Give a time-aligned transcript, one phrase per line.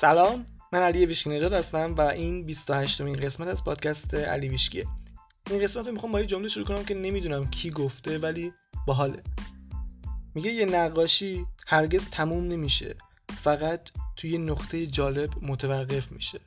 [0.00, 4.86] سلام من علی ویشکی نژاد هستم و این 28 مین قسمت از پادکست علی ویشکیه.
[5.50, 8.52] این قسمت رو می‌خوام با یه جمله شروع کنم که نمی‌دونم کی گفته ولی
[8.86, 9.22] باحاله.
[10.34, 12.94] میگه یه نقاشی هرگز تموم نمیشه
[13.42, 13.80] فقط
[14.16, 16.40] توی نقطه جالب متوقف میشه.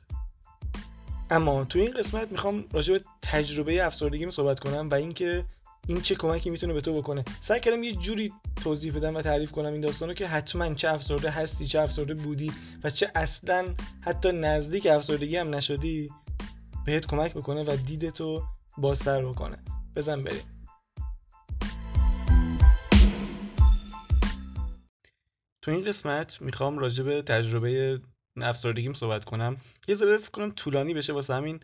[1.30, 5.44] اما تو این قسمت می‌خوام راجع به تجربه افسردگیم صحبت کنم و اینکه
[5.88, 8.32] این چه کمکی می‌تونه به تو بکنه؟ سعی کردم یه جوری
[8.62, 12.52] توضیح بدم و تعریف کنم این داستانو که حتما چه افسرده هستی چه افسرده بودی
[12.84, 16.10] و چه اصلا حتی نزدیک افسردگی هم نشدی
[16.86, 18.42] بهت کمک بکنه و دیدتو
[18.78, 19.56] بازتر بکنه.
[19.96, 20.68] بزن بریم.
[25.62, 28.00] تو این قسمت می‌خوام راجع به تجربه
[28.36, 29.56] افسردگیم صحبت کنم.
[29.88, 31.60] یه ذره فکر کنم طولانی بشه واسه همین.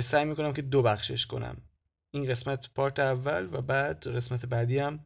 [0.00, 1.56] سعی می‌کنم که دو بخشش کنم.
[2.10, 5.00] این قسمت پارت اول و بعد قسمت بعدی هم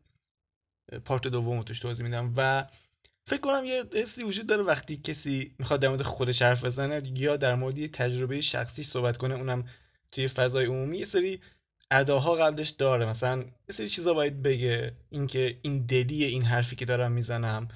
[1.05, 2.33] پارت دوم توش توضیح میدم.
[2.37, 2.67] و
[3.27, 7.37] فکر کنم یه حسی وجود داره وقتی کسی می‌خواد در مورد خودش حرف بزنه یا
[7.37, 9.69] در مورد یه تجربه شخصی صحبت کنه اونم
[10.13, 11.41] توی فضای عمومی یه سری
[11.91, 13.07] اداها قبلش داره.
[13.07, 14.93] مثلا یه سری چیزا باید بگه.
[15.11, 17.69] اینکه این دلیه این حرفی که دارم می‌زنم.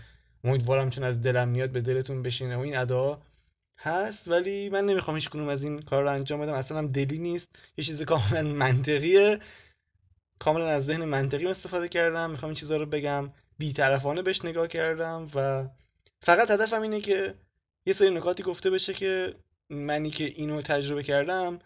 [0.44, 2.56] امیدوارم چون از دلم میاد به دلتون بشینه.
[2.56, 3.22] و این ادا
[3.78, 6.52] هست ولی من نمی‌خوام هیچ کنوم از این کار رو انجام بدم.
[6.52, 7.48] اصلا هم دلی نیست.
[7.76, 9.38] یه چیز کاملا منطقیه.
[10.38, 12.30] کاملا از ذهن منطقی استفاده کردم.
[12.30, 13.32] می‌خوام این چیزها رو بگم.
[13.58, 15.68] بیطرفانه بهش نگاه کردم و
[16.20, 17.34] فقط هدفم اینه که
[17.86, 19.34] یه سری نکاتی گفته بشه که
[19.70, 21.58] منی که اینو تجربه کردم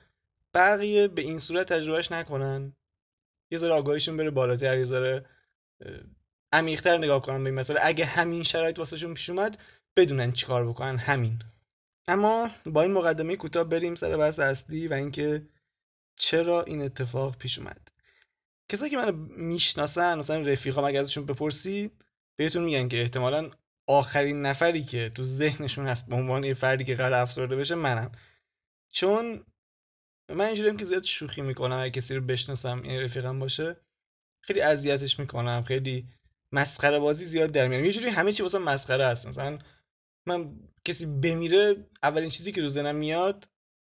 [0.54, 2.72] بقیه به این صورت تجربهش نکنن.
[3.50, 5.24] یه ذره آگاهیشون بره بالاتر یه ذره
[6.52, 7.80] عمیق‌تر نگاه کنن به این مسئله.
[7.82, 9.58] اگه همین شرایط واسهشون پیش اومد
[9.96, 10.96] بدونن چیکار بکنن.
[10.98, 11.38] همین.
[12.08, 15.46] اما با این مقدمه کوتاه بریم سر بحث اصلی و اینکه
[16.16, 17.88] چرا این اتفاق پیش اومد.
[18.68, 21.90] کسایی که منو می‌شناسن مثلا رفیقام اگه ازشون بپرسی
[22.36, 23.50] بهتون میگن که احتمالا
[23.86, 28.12] آخرین نفری که تو ذهنشون هست به عنوان یه فردی که قرار افسرده بشه منم
[28.90, 29.44] چون
[30.28, 33.76] من اینجوریم که زیاد شوخی می‌کنم اگه کسی رو بشناسم این رفیقم باشه
[34.40, 36.08] خیلی اذیتش می‌کنم خیلی
[36.52, 37.84] مسخره بازی زیاد در میارم.
[37.84, 39.26] یه جوری همه چی واسه مسخره هست.
[39.26, 39.58] مثلا
[40.26, 40.50] من
[40.84, 43.48] کسی بمیره اولین چیزی که تو ذهنم میاد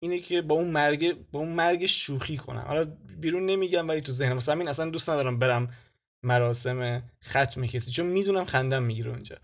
[0.03, 2.61] اینه که با اون مرگ با اون مرگ شوخی کنم.
[2.61, 2.85] حالا
[3.21, 5.75] بیرون نمیگم ولی تو ذهنم مثلا این اصلا دوست ندارم برم
[6.23, 9.37] مراسم ختم کسی چون می‌دونم خندم می‌گیره اونجا.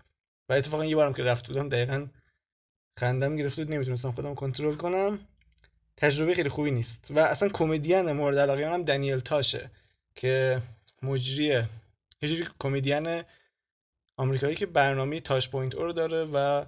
[0.49, 2.07] و اتفاقا یه بارم که رفت بودم دقیقا
[2.99, 5.19] خندم گرفت بود نمی‌تونستم خودم کنترل کنم.
[5.97, 7.07] تجربه خیلی خوبی نیست.
[7.09, 9.71] و اصلا کمدین مورد علاقه هم دنیل تاشه
[10.15, 10.61] که
[11.03, 11.69] مجریه.
[12.21, 13.23] یه جوری کمدین
[14.19, 16.65] آمریکایی که برنامه Tosh point O رو داره و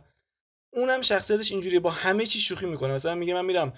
[0.73, 2.93] اونم شخصیتش اینجوری با همه چی شوخی می‌کنه.
[2.93, 3.73] مثلا میگه من میرم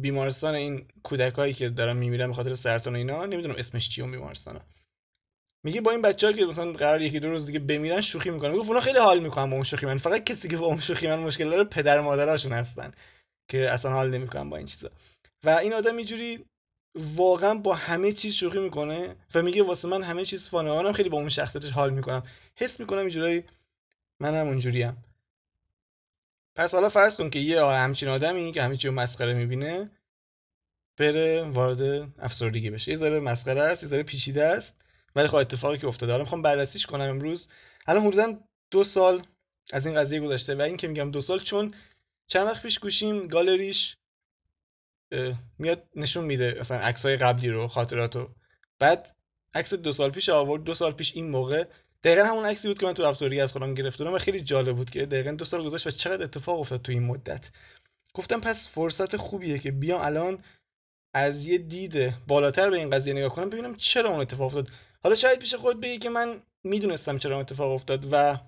[0.00, 4.12] بیمارستان این کودکایی که دارن میمیرن به خاطر سرطان و اینا نمی‌دونم اسمش چیه اون
[4.12, 4.60] بیمارستانه
[5.64, 8.50] میگه با این بچه‌ها که مثلا قرار یکی دو روز دیگه بمیرن شوخی می‌کنه.
[8.50, 9.98] میگه اونا خیلی حال می‌کنن با اون شوخی من.
[9.98, 12.92] فقط کسی که با اون شوخی من مشکل داره پدر مادراشون هستن
[13.50, 14.90] که اصلا حال نمی‌کنن با این چیزا.
[15.44, 16.44] و این آدم اینجوری
[16.96, 20.70] واقعا با همه چیز شوخی می‌کنه و میگه واسه من همه چیز فانه.
[20.70, 22.22] منم خیلی با اون شخصیتش حال می‌کنم.
[22.56, 23.44] حس می‌کنم اینجوری
[24.20, 25.04] منم اونجوریم.
[26.54, 29.90] پس حالا فرض کن که یه همچین آدمی که همه چی مسخره می‌بینه
[30.96, 32.92] بره وارد افسردگی بشه.
[32.92, 34.74] یه ذره مسخره است یه ذره پیچیده است
[35.16, 36.12] ولی خب اتفاقی که افتاده.
[36.12, 37.48] حالا می‌خوام بررسیش کنم امروز.
[37.86, 38.38] الان حدودا
[38.70, 39.22] دو سال
[39.72, 41.74] از این قضیه گذشته و این که میگم دو سال چون
[42.26, 43.96] چند وقت پیش گوشیم گالریش
[45.58, 48.34] میاد نشون میده مثلا عکسای قبلی رو خاطراتو.
[48.78, 49.16] بعد
[49.54, 50.64] عکس دو سال پیش آورد.
[50.64, 51.64] دو سال پیش این موقع
[52.04, 54.90] دقیقا همون عکسی بود که من تو افسردگی از خودم گرفتم و خیلی جالب بود
[54.90, 57.50] که دقیقا دو سال گذشت و چقدر اتفاق افتاد تو این مدت.
[58.14, 60.44] گفتم پس فرصت خوبیه که بیام الان
[61.14, 64.70] از یه دید بالاتر به این قضیه نگاه کنم ببینم چرا اون اتفاق افتاد.
[65.02, 68.38] حالا شاید پیش خود بگی که من می‌دونستم چرا اون اتفاق افتاد و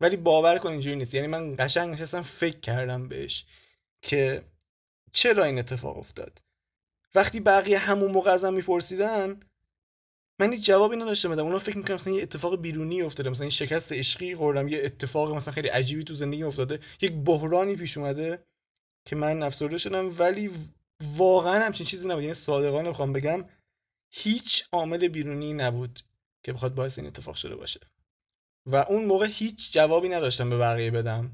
[0.00, 1.14] ولی باور کن اینجوری نیست.
[1.14, 3.44] یعنی من قشنگ نشستم فکر کردم بهش
[4.02, 4.44] که
[5.12, 6.42] چرا این اتفاق افتاد.
[7.14, 9.40] وقتی بقیه همون موقع ازم میپرسیدن
[10.40, 11.44] من هیچ جوابی نداشتم بدم.
[11.44, 13.30] اونا فکر می‌کنم مثلا یه اتفاق بیرونی افتاده.
[13.30, 16.80] مثلا این شکست عشقی خوردم یه اتفاق مثلا خیلی عجیبی تو زندگی افتاده.
[17.00, 18.44] یک بحرانی پیش اومده
[19.06, 20.50] که من افسرده شدم ولی
[21.16, 22.22] واقعا همچین چیزی نبود.
[22.22, 23.44] یعنی صادقانه بخوام بگم
[24.12, 26.00] هیچ عامل بیرونی نبود
[26.44, 27.80] که بخواد باعث این اتفاق شده باشه.
[28.66, 31.32] و اون موقع هیچ جوابی نداشتم به بقیه بدم.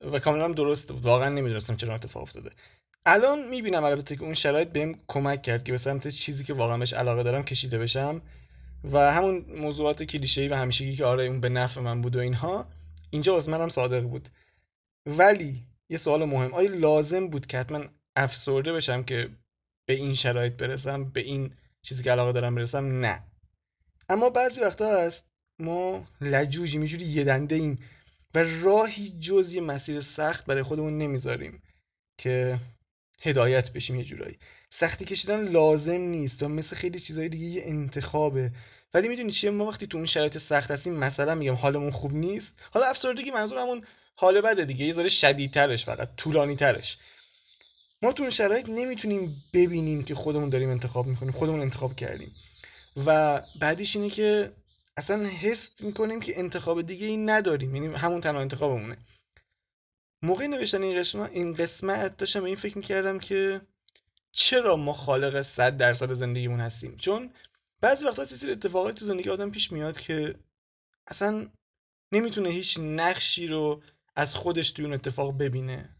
[0.00, 1.02] و کاملا درست بود.
[1.02, 2.50] واقعا نمی‌دونستم چرا اتفاق افتاده.
[3.06, 6.78] الان می‌بینم البته که اون شرایط بهم کمک کرد که به سمت چیزی که واقعا
[6.78, 8.22] بهش علاقه دارم کشیده بشم.
[8.84, 12.66] و همون موضوعات کلیشه‌ای و همیشگی که آره اون به نفع من بود و اینها
[13.10, 14.28] اینجا از منم صادق بود.
[15.06, 17.84] ولی یه سوال مهم آیا لازم بود که حتما
[18.16, 19.28] افسرده بشم که
[19.86, 21.50] به این شرایط برسم به این
[21.82, 23.22] چیزی که علاقه دارم برسم؟ نه.
[24.08, 25.24] اما بعضی وقتا هست
[25.58, 27.78] ما لجوجی میجوری یه دنده این
[28.34, 31.62] و راهی جز مسیر سخت برای خودمون نمی‌ذاریم
[32.18, 32.58] که
[33.22, 34.38] هدایت بشیم یه جورایی.
[34.70, 38.50] سختی کشیدن لازم نیست و مثل خیلی چیزهای دیگه یه انتخابه.
[38.94, 42.52] ولی می‌دونی چیه؟ ما وقتی تو اون شرایط سخت هستیم مثلا میگم حالمون خوب نیست.
[42.70, 43.84] حالا افسردگی منظورمون
[44.14, 46.98] حال بده دیگه یه ذره شدیدترش فقط طولانی ترش
[48.02, 52.32] ما تو اون شرایط نمی‌تونیم ببینیم که خودمون داریم انتخاب می‌کنیم خودمون انتخاب کردیم.
[53.06, 54.50] و بعدیش اینه که
[54.96, 58.96] اصلا حس می‌کنیم که انتخاب دیگه ای نداریم یعنی همون تنها انتخابمونه.
[60.22, 63.60] موقع نوشتن این قسمت این قسمت داشتم این فکر می‌کردم که
[64.32, 67.30] چرا ما خالق صد درصد زندگیمون هستیم؟ چون
[67.80, 70.34] بعضی وقتا سری اتفاقات تو زندگی آدم پیش میاد که
[71.06, 71.48] اصلا
[72.12, 73.82] نمی‌تونه هیچ نقشی رو
[74.16, 75.96] از خودش توی اون اتفاق ببینه.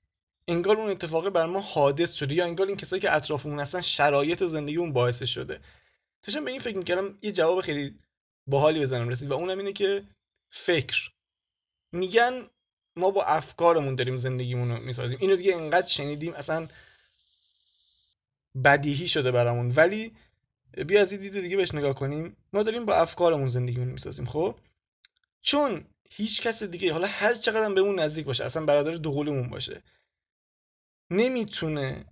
[0.49, 4.45] انگار اون اتفاق بر ما حادث شده یا انگار این کسایی که اطرافمون هستن شرایط
[4.45, 5.61] زندگی اون باعث شده.
[6.23, 7.99] داشتم به این فکر می‌کردم یه جواب خیلی
[8.47, 9.31] باحالی بزنم رسید.
[9.31, 10.05] و اونم اینه که
[10.51, 11.11] فکر.
[11.93, 12.49] میگن
[12.97, 15.19] ما با افکارمون داریم زندگیمون رو می‌سازیم.
[15.21, 16.69] اینو دیگه انقدر شنیدیم اصلا
[18.65, 19.71] بدیهی شده برامون.
[19.71, 20.13] ولی
[20.87, 22.37] بیا از دید دیگه بهش نگاه کنیم.
[22.53, 24.59] ما داریم با افکارمون زندگیمون می‌سازیم خب؟
[25.43, 29.83] چون هیچ کس دیگه حالا هر چقدر بهمون نزدیک باشه اصلا برادر دوقلمون باشه
[31.11, 32.05] نمی‌تونه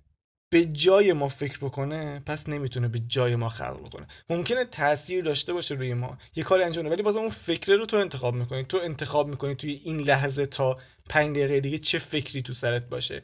[0.51, 4.07] به جای ما فکر بکنه پس نمی‌تونه به جای ما خلق بکنه.
[4.31, 7.97] ممکنه تاثیر داشته باشه روی ما یه کاری انجام ولی باز اون فکره رو تو
[7.97, 8.65] انتخاب می‌کنی.
[8.65, 13.23] تو انتخاب می‌کنی توی این لحظه تا پنج دقیقه دیگه چه فکری تو سرت باشه.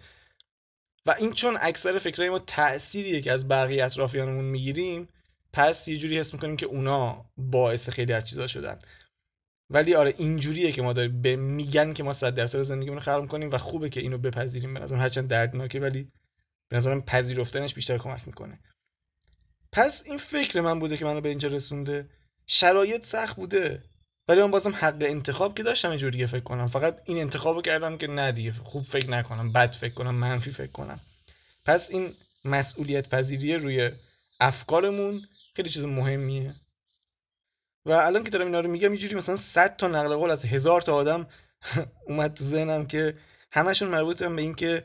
[1.07, 5.09] و این چون اکثر فکرهای ما تأثیریه که از بقیه اطرافیانمون می‌گیریم
[5.53, 8.79] پس یه جوری حس می‌کنیم که اونا باعث خیلی از چیزا شدن.
[9.71, 13.23] ولی آره اینجوریه که ما داریم به میگن که ما صد درصد زندگیمون رو خلق
[13.23, 14.75] می‌کنیم و خوبه که اینو بپذیریم.
[14.75, 16.09] به نظرم هرچند دردناکه ولی
[16.69, 18.59] به نظرم پذیرفتنش بیشتر کمک می‌کنه.
[19.73, 22.09] پس این فکر من بوده که منو به اینجا رسونده.
[22.47, 23.83] شرایط سخت بوده.
[24.29, 26.67] ولی من بازم حق انتخاب که داشتم اینجور دیگه فکر کنم.
[26.67, 28.53] فقط این انتخابو کردم که نه دیگه.
[28.53, 29.53] خوب فکر نکنم.
[29.53, 30.15] بد فکر کنم.
[30.15, 31.01] منفی فکر کنم.
[31.65, 32.15] پس این
[32.45, 33.91] مسئولیت پذیری روی
[34.41, 35.23] افکارمون
[35.57, 36.55] خیلی چیز مهمیه.
[37.87, 40.83] و الان که دارم اینا رو میگم اینجوری مثلا 100 تا نقل قول از هزار
[40.83, 41.27] تا آدم
[42.09, 43.15] اومد تو ذهنم که
[43.53, 44.85] همشون مربوط به اینکه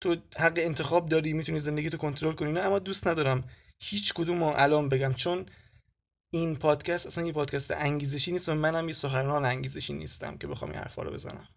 [0.00, 2.52] تو حق انتخاب داری می‌تونی زندگی تو کنترل کنی.
[2.52, 3.44] نه اما دوست ندارم
[3.80, 5.46] هیچ کدوم رو الان بگم چون
[6.32, 10.70] این پادکست اصلا یه پادکست انگیزشی نیست و منم یه سخنران انگیزشی نیستم که بخوام
[10.70, 11.48] این حرفا رو بزنم.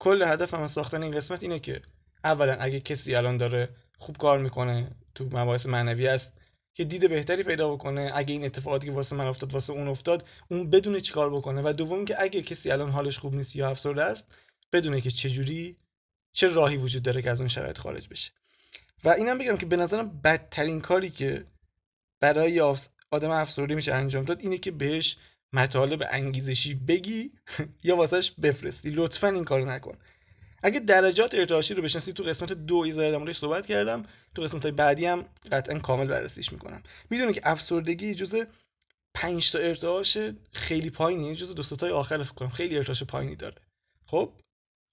[0.00, 1.82] کل هدفم از ساختن این قسمت اینه که
[2.24, 6.32] اولا اگه کسی الان داره خوب کار می‌کنه تو مباحث معنوی است
[6.74, 10.28] که دید بهتری پیدا بکنه اگه این اتفاقاتی که واسه من افتاد واسه اون افتاد
[10.50, 11.62] اون بدونه چیکار بکنه.
[11.64, 14.34] و دوم که اگه کسی الان حالش خوب نیست یا افسرده است
[14.72, 15.76] بدونه که چجوری
[16.36, 18.32] چه راهی وجود داره که از اون شرایط خارج بشه.
[19.04, 21.46] و اینم بگم که به نظرم بدترین کاری که
[22.20, 22.60] برای
[23.10, 25.16] آدم افسرده میشه انجام داد اینه که بهش
[25.52, 27.32] مطالب انگیزشی بگی
[27.84, 28.90] یا واسهش بفرستی.
[28.90, 29.98] لطفا این کارو نکن.
[30.62, 34.72] اگه درجات ارتعاشی رو بشناسی تو قسمت دو ایزای در صحبت کردم تو قسمت های
[34.72, 36.82] بعدی هم قطعا کامل بررسیش می‌کنم.
[37.10, 38.44] می‌دونی که افسردگی جزء
[39.14, 40.18] 5 تا ارتعاش
[40.52, 43.56] خیلی پایینی یعنی جزء دو آخر فکر کنم خیلی ارتعاش پایینی داره.
[44.06, 44.32] خب؟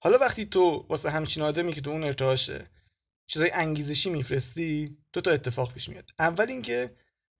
[0.04, 2.66] حالا وقتی تو واسه همچین آدمی که تو اون ارتعاشه
[3.26, 6.10] چیزای انگیزشی میفرستی دو تا اتفاق پیش میاد.
[6.18, 6.90] اول اینکه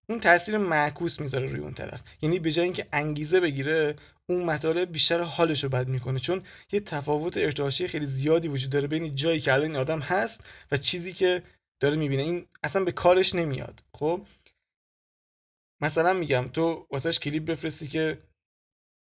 [0.08, 2.02] اون تاثیر معکوس می‌ذاره روی اون طرف.
[2.22, 3.96] یعنی به جای اینکه انگیزه بگیره
[4.26, 6.20] اون مطالب بیشتر حالش رو بد می‌کنه.
[6.20, 6.42] چون
[6.72, 10.40] یه تفاوت ارتعاشی خیلی زیادی وجود داره بین جایی که الان این آدم هست
[10.72, 11.42] و چیزی که
[11.80, 12.22] داره می‌بینه.
[12.22, 13.82] این اصلا به کارش نمیاد.
[13.94, 14.26] خب؟
[15.80, 18.18] مثلا میگم تو واسهش کلیپ بفرستی که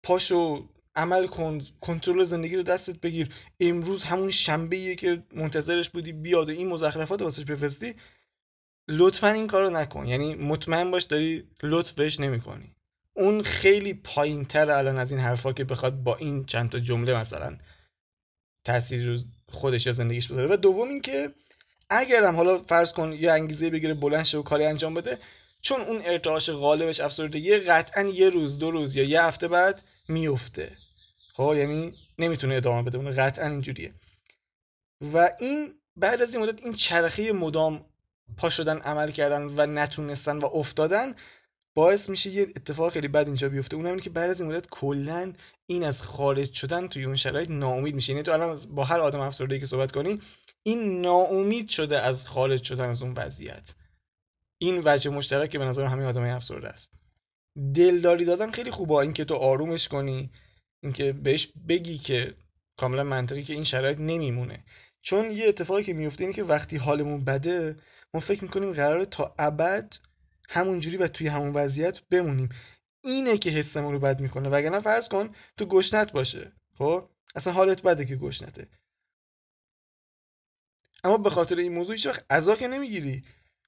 [0.03, 3.35] پاشو عمل کن کنترل زندگی رو دستت بگیر.
[3.61, 7.95] امروز همون شنبه که منتظرش بودی بیاد و این مزخرفات واسش بفرستی
[8.89, 10.07] لطفا این کارو نکن.
[10.07, 12.75] یعنی مطمئن باش داری لطف بهش نمی‌کنی.
[13.15, 17.21] اون خیلی پایین تر الان از این حرفا که بخواد با این چند تا جمله
[17.21, 17.59] مثلا
[18.65, 20.49] تاثیر رو خودش یا زندگیش بذاره.
[20.55, 21.35] و دوم اینکه
[21.91, 25.19] اگرم حالا فرض کن یه انگیزه بگیره بلند شه و کاری انجام بده
[25.61, 30.73] چون اون ارتعاش غالبش افسردگی قطعا یه روز دو روز یا یه هفته بعد میفته
[31.39, 32.99] خب یعنی نمی‌تونه ادامه بده.
[32.99, 33.95] اون قطعا اینجوریه.
[35.01, 37.85] و این بعد از این مدت این چرخه مدام
[38.37, 41.15] پا شدن عمل کردن و نتونستن و افتادن
[41.75, 43.77] باعث میشه یه اتفاق خیلی بد اینجا بیفته.
[43.77, 45.33] اونم اینه که بعد از این مدت کلا
[45.67, 48.13] این از خارج شدن توی اون شرایط ناامید میشه.
[48.13, 50.21] یعنی تو الان با هر آدم افسرده که صحبت کنی
[50.63, 53.75] این ناامید شده از خارج شدن از اون وضعیت.
[54.61, 56.91] این وجه مشترک به نظر همه آدمای افسرده است.
[57.75, 58.95] دلداری دادن خیلی خوبه.
[58.95, 60.31] اینکه تو آرومش کنی
[60.83, 62.35] اینکه بهش بگی که
[62.77, 64.65] کاملا منطقی که این شرایط نمیمونه.
[65.03, 67.77] چون یه اتفاقی که میفته اینه که وقتی حالمون بده
[68.15, 69.97] ما فکر می‌کنیم قراره تا ابد
[70.49, 72.49] همونجوری و توی همون وضعیت بمونیم.
[73.05, 74.49] اینه که حسمون رو بد می‌کنه.
[74.49, 78.69] وگرنه فرض کن تو گشنت باشه خب؟ اصلا حالت بده که گشنته.
[81.05, 83.25] اما به خاطر این موضوع هیچ وقت عزا که نمی‌گیری.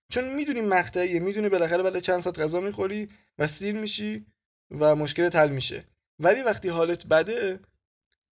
[0.09, 4.27] چون می‌دونی مقطعیه می‌دونی بالاخره بعد چند ساعت غذا می‌خوری و سیر میشی
[4.71, 5.85] و مشکل حل میشه.
[6.21, 7.61] ولی وقتی حالت بده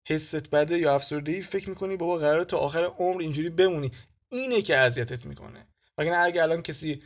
[0.08, 3.90] حست بده یا افسردگی فکر می‌کنی بابا قراره تا آخر عمر اینجوری بمونی.
[4.28, 5.66] اینه که اذیتت می‌کنه.
[5.98, 7.02] وگرنه اگه الان کسی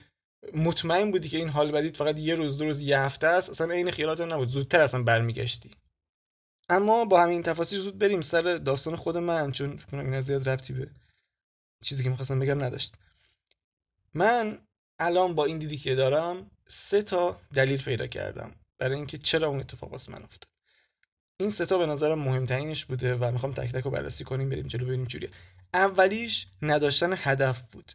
[0.54, 3.72] مطمئن بودی که این حال بدید فقط یه روز دو روز یه هفته است اصلا
[3.72, 4.48] عین خیالات نبود.
[4.48, 5.70] زودتر اصلا برمیگشتی.
[6.68, 10.48] اما با همین تفاصیل زود بریم سر داستان خود من چون فکر کنم این زیاد
[10.48, 10.90] ربطی به
[11.84, 12.94] چیزی که می‌خواستم بگم نداشت.
[14.14, 14.58] من
[14.98, 18.54] الان با این دیدی که دارم سه تا دلیل پیدا کردم.
[18.78, 20.51] برای اینکه چرا اون اتفاق واسه من افتاد.
[21.42, 24.66] این سه تا به نظرم مهمترینش بوده و می‌خوام تک تک رو بررسی کنیم بریم
[24.66, 25.30] جلو ببینیم چجوریه
[25.75, 27.92] اولیش نداشتن هدف بود.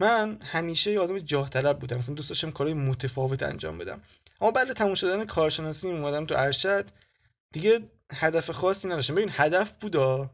[0.00, 1.96] من همیشه یه آدم جاه طلب بودم.
[1.96, 4.00] مثلا دوست داشتم کارهای متفاوت انجام بدم.
[4.40, 6.84] اما بعد تموم شدن کارشناسی اومدم تو ارشد.
[7.52, 7.80] دیگه
[8.12, 9.14] هدف خاصی نداشتم.
[9.14, 10.30] ببین هدف بودا.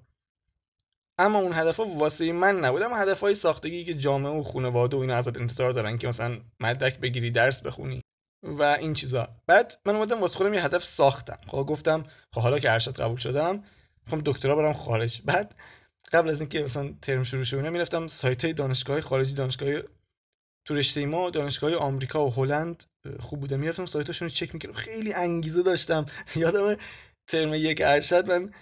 [1.19, 2.83] اما اون هدف ها واسه من نبود.
[2.83, 6.41] اما هدف های ساختگی که جامعه و خانواده و اینا ازت انتظار دارن که مثلا
[6.61, 8.03] مدرک بگیری درس بخونی.
[8.45, 9.29] و این چیزا.
[9.47, 11.39] بعد من اومدم واسه خودم یه هدف ساختم.
[11.47, 13.65] خب گفتم خب حالا که ارشد قبول شدم
[14.03, 15.23] می‌خوام دکترا برم خارج.
[15.25, 15.55] بعد
[16.13, 19.83] قبل از اینکه مثلا ترم شروع شه می‌رفتم سایت های دانشگاه خارجی دانشگاه
[20.65, 22.85] تو رشته ما دانشگاه آمریکا و هلند
[23.21, 24.75] خوب بودم می‌رفتم سایتاشون رو چک می‌کردم.
[24.75, 26.07] خیلی انگیزه داشتم.
[26.37, 26.77] یادم
[27.27, 28.53] ترم یک ارشد من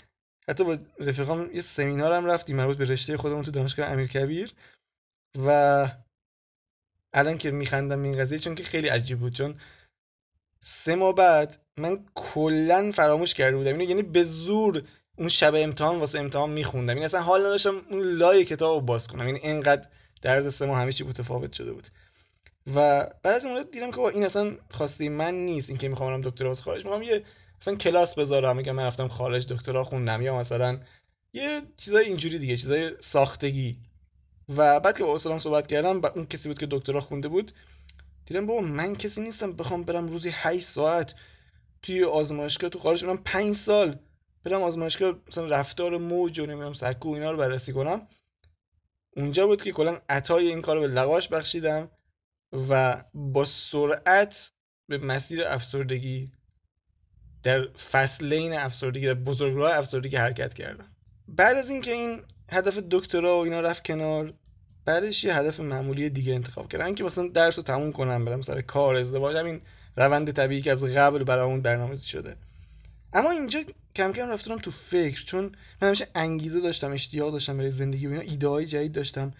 [0.48, 4.54] حتی با رفیقام یه سمینار هم رفتیم مربوط به رشته خودمون تو دانشگاه امیرکبیر.
[5.38, 5.88] و
[7.14, 9.32] الان که میخندم این قضیه چون که خیلی عجیب بود.
[9.32, 9.54] چون
[10.60, 13.70] سه ماه بعد من کلا فراموش کرده بودم.
[13.70, 14.82] اینو یعنی به زور
[15.16, 16.94] اون شب امتحان واسه امتحان میخوندم.
[16.94, 19.26] این اصلا حال نداشتم اون لای کتاب رو باز کنم.
[19.26, 19.88] یعنی اینقدر
[20.22, 21.86] درد سه ماه چی متفاوت شده بود.
[22.74, 25.68] و بعد از اون دیدم که این اصلا خواسته من نیست.
[25.68, 26.84] اینکه می‌خوام برم دکترا واسه خارج.
[26.84, 27.24] می‌خوام یه
[27.60, 28.56] مثلا کلاس بذارم.
[28.56, 30.22] میگم من رفتم خارج دکترا خوندم.
[30.22, 30.78] یا مثلا
[31.32, 33.76] یه چیزای اینجوری دیگه چیزای ساختگی.
[34.48, 37.52] و بعد که با استادم صحبت کردم با اون کسی بود که دکترا خونده بود
[38.26, 41.14] دیدم بابا من کسی نیستم بخوام برم روزی 8 ساعت
[41.82, 43.98] توی آزمایشگاه تو خارج اونم 5 سال
[44.44, 48.08] برم آزمایشگاه مثلا رفتار موج و نمی‌دونم سکو اینا رو بررسی کنم.
[49.16, 51.90] اونجا بود که کلا عطای این کار رو به لغاش بخشیدم
[52.52, 54.52] و با سرعت
[54.88, 56.32] به مسیر افسردگی
[57.42, 60.96] در فصلین افسردگی در بزرگراه افسردگی حرکت کردم.
[61.28, 62.22] بعد از اینکه این
[62.52, 64.34] هدف دکترا و اینا رفت کنار.
[64.84, 68.60] بعدش یه هدف معمولی دیگه انتخاب کردم که مثلا درس رو تموم کنم برم سر
[68.60, 69.60] کار ازدواج همین
[69.96, 72.36] روند طبیعی که از قبل برامون برنامه‌ریزی شده.
[73.12, 73.60] اما اینجا
[73.96, 75.44] کم کم رفتم تو فکر چون
[75.82, 79.34] من همیشه انگیزه داشتم اشتیاق داشتم برای زندگی و اینا ایده های جدید داشتم.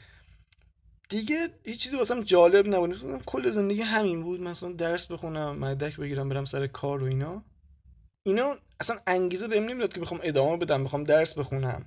[1.09, 3.23] دیگه هیچ چیزی واسم جالب نبود.
[3.27, 4.41] کل زندگی همین بود.
[4.41, 7.43] مثلا درس بخونم مدرک بگیرم برم سر کار و اینا.
[8.23, 11.85] اینا اصلا انگیزه بهم نمی‌داد که بخوام ادامه بدم بخوام درس بخونم.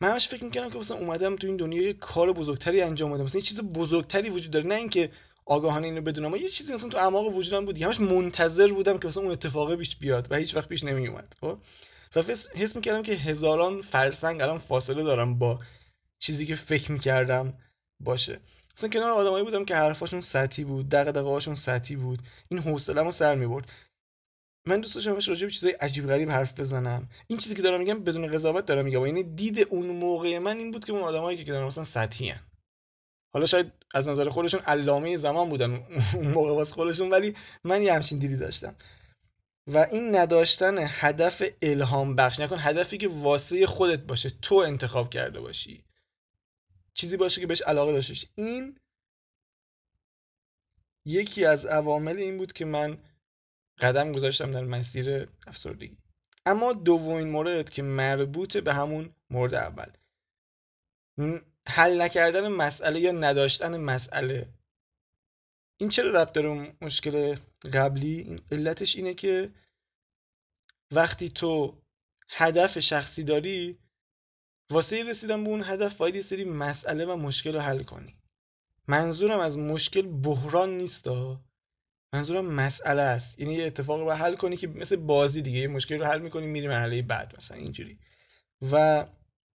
[0.00, 3.24] من همش فکر می‌کردم که مثلا اومدم تو این دنیا یه کار بزرگتری انجام بدم.
[3.24, 4.66] مثلا یه چیز بزرگتری وجود داره.
[4.66, 5.10] نه اینکه
[5.46, 9.22] آگاهانه اینو بدونم یه چیزی مثلا تو اعماق وجودم بود همش منتظر بودم که مثلا
[9.22, 11.58] اون اتفاقه پیش بیاد و هیچ وقت پیش نمیومد خب؟
[12.16, 12.22] و
[12.54, 15.60] حس می‌کردم که هزاران فرسنگ الان فاصله دارم با
[16.18, 17.54] چیزی که فکر می‌کردم
[18.00, 18.40] باشه.
[18.76, 22.18] مثلا کنار آدمایی بودم که حرفاشون سطحی بود دغدغه‌هاشون سطحی بود.
[22.48, 23.72] این حوصله‌مو سر می‌برد.
[24.66, 27.08] من دوست داشتم همش راجع به چیزای عجیب غریب حرف بزنم.
[27.26, 29.06] این چیزی که دارم میگم بدون قضاوت دارم میگم.
[29.06, 32.40] یعنی دید اون موقع من این بود که اون آدمایی که دارن مثلا سطحی هن.
[33.32, 37.94] حالا شاید از نظر خودشون علامه زمان بودن اون موقع واسه خودشون ولی من یه
[37.94, 38.74] همچین دیدی داشتم.
[39.66, 42.40] و این نداشتن هدف الهام بخش.
[42.40, 45.84] نکن هدفی که واسه خودت باشه تو انتخاب کرده باشی.
[46.94, 48.78] چیزی باشه که بهش علاقه داشته این
[51.04, 52.98] یکی از عوامل این بود که من
[53.78, 55.96] قدم گذاشتم در مسیر افسردگی.
[56.46, 59.90] اما دومین مورد که مربوط به همون مورد اول.
[61.68, 64.48] حل نکردن مسئله یا نداشتن مسئله.
[65.80, 67.36] این چرا ربط داره مشکل
[67.72, 69.50] قبلی؟ این علتش اینه که
[70.90, 71.82] وقتی تو
[72.28, 73.78] هدف شخصی داری
[74.70, 78.16] واسه رسیدن به اون هدف باید سری مسئله و مشکل رو حل کنی.
[78.88, 81.04] منظورم از مشکل بحران نیست
[82.12, 83.40] منظورم مسئله است.
[83.40, 86.46] یعنی یه اتفاق رو حل کنی که مثل بازی دیگه یه مشکل رو حل می‌کنی
[86.46, 87.98] میری مرحله بعد مثلا اینجوری.
[88.72, 89.06] و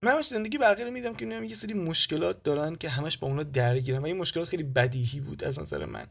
[0.03, 4.03] من همش زندگی بقیه میدم که یه سری مشکلات دارن که همش با اونا درگیرم
[4.03, 6.07] و این مشکلات خیلی بدیهی بود از نظر من.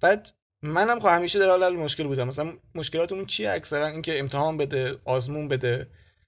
[0.00, 0.28] بعد
[0.62, 2.28] منم خب همیشه در حال مشکل بودم.
[2.28, 5.86] مثلا مشکلاتمون چیه؟ اکثرا اینکه امتحان بده آزمون بده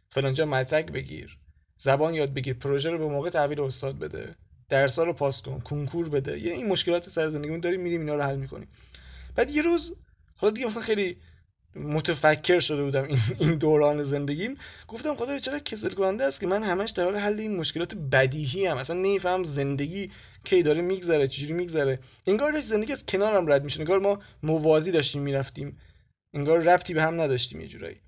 [0.09, 1.39] فلانجا مدرک بگیر
[1.79, 4.35] زبان یاد بگیر پروژه رو به موقع تحویل استاد بده
[4.69, 6.39] درسا رو پاس کن کنکور بده.
[6.39, 8.69] یعنی این مشکلات سر زندگیمون داریم میریم اینا رو حل می‌کنیم.
[9.35, 9.95] بعد یه روز
[10.37, 11.17] حالا دیگه مثلا خیلی
[11.77, 13.09] متفکر شده بودم
[13.39, 14.57] این دوران زندگیم.
[14.89, 18.67] گفتم خدای چقدر کسل کننده است که من همش در حال حل این مشکلات بدیهی
[18.67, 20.11] هم اصلا نمیفهم زندگی
[20.45, 21.99] کی داره میگذره چجوری میگذره.
[22.27, 25.79] انگار داشت زندگی از کنارم رد میشه انگار ما موازی داشتیم می‌رفتیم.
[26.35, 28.01] انگار ربطی به هم نداشتیم یه جورایی.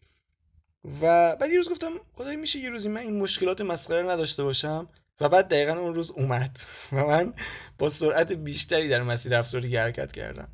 [1.03, 4.89] و بعد یه روز گفتم خدای میشه یه روزی من این مشکلات مسخره نداشته باشم؟
[5.21, 6.59] و بعد دقیقا اون روز اومد.
[6.93, 7.35] و من
[7.79, 10.49] با سرعت بیشتری در مسیر افسردگی حرکت کردم.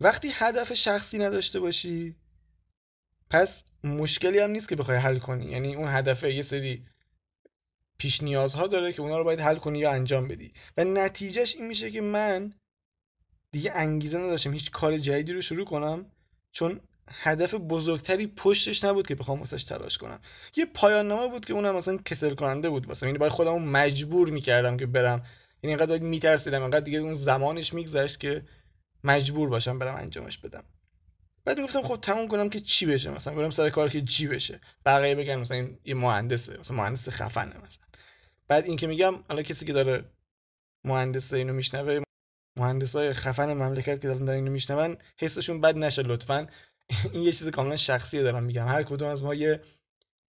[0.00, 2.16] وقتی هدف شخصی نداشته باشی
[3.30, 5.46] پس مشکلی هم نیست که بخوای حل کنی.
[5.46, 6.86] یعنی اون هدفه یه سری
[7.98, 10.52] پیش نیازها داره که اونا رو باید حل کنی یا انجام بدی.
[10.76, 12.52] و نتیجهش این میشه که من
[13.52, 16.06] دیگه انگیزه نداشتم هیچ کار جدیدی رو شروع کنم
[16.52, 20.20] چون هدف بزرگتری پشتش نبود که بخوام واسش تلاش کنم.
[20.56, 22.86] یه پایان نامه بود که اونم مثلا کسل کننده بود.
[22.86, 25.18] واسه یعنی باید خودمو مجبور می‌کردم که برم.
[25.62, 28.42] یعنی اینقدر باید میترسیدم اینقدر دیگه اون زمانش میگذشت که
[29.04, 30.64] مجبور باشم برم انجامش بدم.
[31.44, 34.60] بعد می‌گفتم خب تموم کنم که چی بشه؟ مثلا برم سر کار که چی بشه؟
[34.86, 37.84] بقیه بگن مثلا این یه مهندسه مثلا مهندس خفنه مثلا.
[38.48, 40.04] بعد این که میگم حالا کسی که داره
[40.84, 42.00] مهندس اینو میشنوه
[42.56, 46.46] مهندس های خفن مملکت که دارن اینو میشنون حسشون بد نشه لطفا.
[47.12, 48.68] این یه چیز کاملا شخصیه دارم میگم.
[48.68, 49.60] هر کدوم از ما یه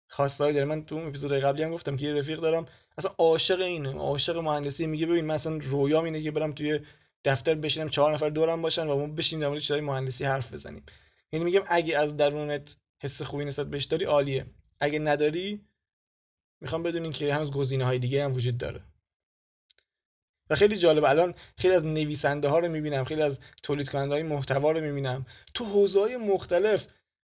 [0.09, 0.65] خواستایی داره.
[0.65, 2.65] من تو اپیزود قبلی هم گفتم که یه رفیق دارم
[2.97, 3.95] اصلا عاشق اینه.
[3.95, 6.79] عاشق مهندسی میگه ببین من اصلا رویام اینه که برم توی
[7.23, 10.83] دفتر بشینم چهار نفر دورم باشن و ما بشینیم در مورد چیزای مهندسی حرف بزنیم.
[11.31, 14.45] یعنی میگم اگه از درونت حس خوبی نسبت بهش داری عالیه.
[14.79, 15.61] اگه نداری
[16.61, 18.81] می‌خوام بدونین که هنوز گزینه های دیگه هم وجود داره.
[20.49, 24.23] و خیلی جالب الان خیلی از نویسنده ها رو می‌بینم خیلی از تولید کننده های
[24.23, 25.25] محتوا رو می‌بینم.
[25.53, 26.87] تو حوزه های مختلف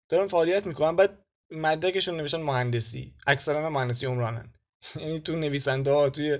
[0.08, 3.14] دارن فعالیت می‌کنن بعد مدرکشون نوشتن مهندسی.
[3.26, 4.54] اکثرا مهندسی عمرانن.
[5.02, 6.38] یعنی تو نویسنده ها توی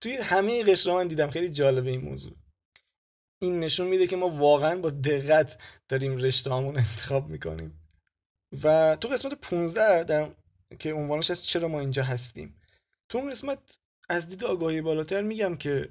[0.00, 1.30] توی همه قشر من دیدم.
[1.30, 2.32] خیلی جالبه این موضوع.
[3.44, 5.58] این نشون میده که ما واقعا با دقت
[5.88, 7.80] داریم رشته انتخاب می‌کنیم.
[8.62, 10.30] و تو قسمت 15 در...
[10.78, 12.56] که عنوانش هست چرا ما اینجا هستیم.
[13.08, 13.58] تو اون قسمت
[14.08, 15.88] از دید آگاهی بالاتر میگم که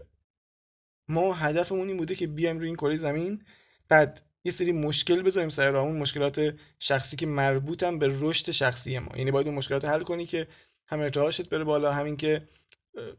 [1.08, 3.46] ما هدفمون این بوده که بیایم روی این کره زمین.
[3.90, 9.00] بعد یه سری مشکل بذاریم سر راه اون مشکلات شخصی که مربوطن به رشد شخصی
[9.00, 9.18] ما.
[9.18, 10.48] یعنی باید اون مشکلات حل کنی که
[10.88, 12.48] هم ارتعاشت بره بالا همین که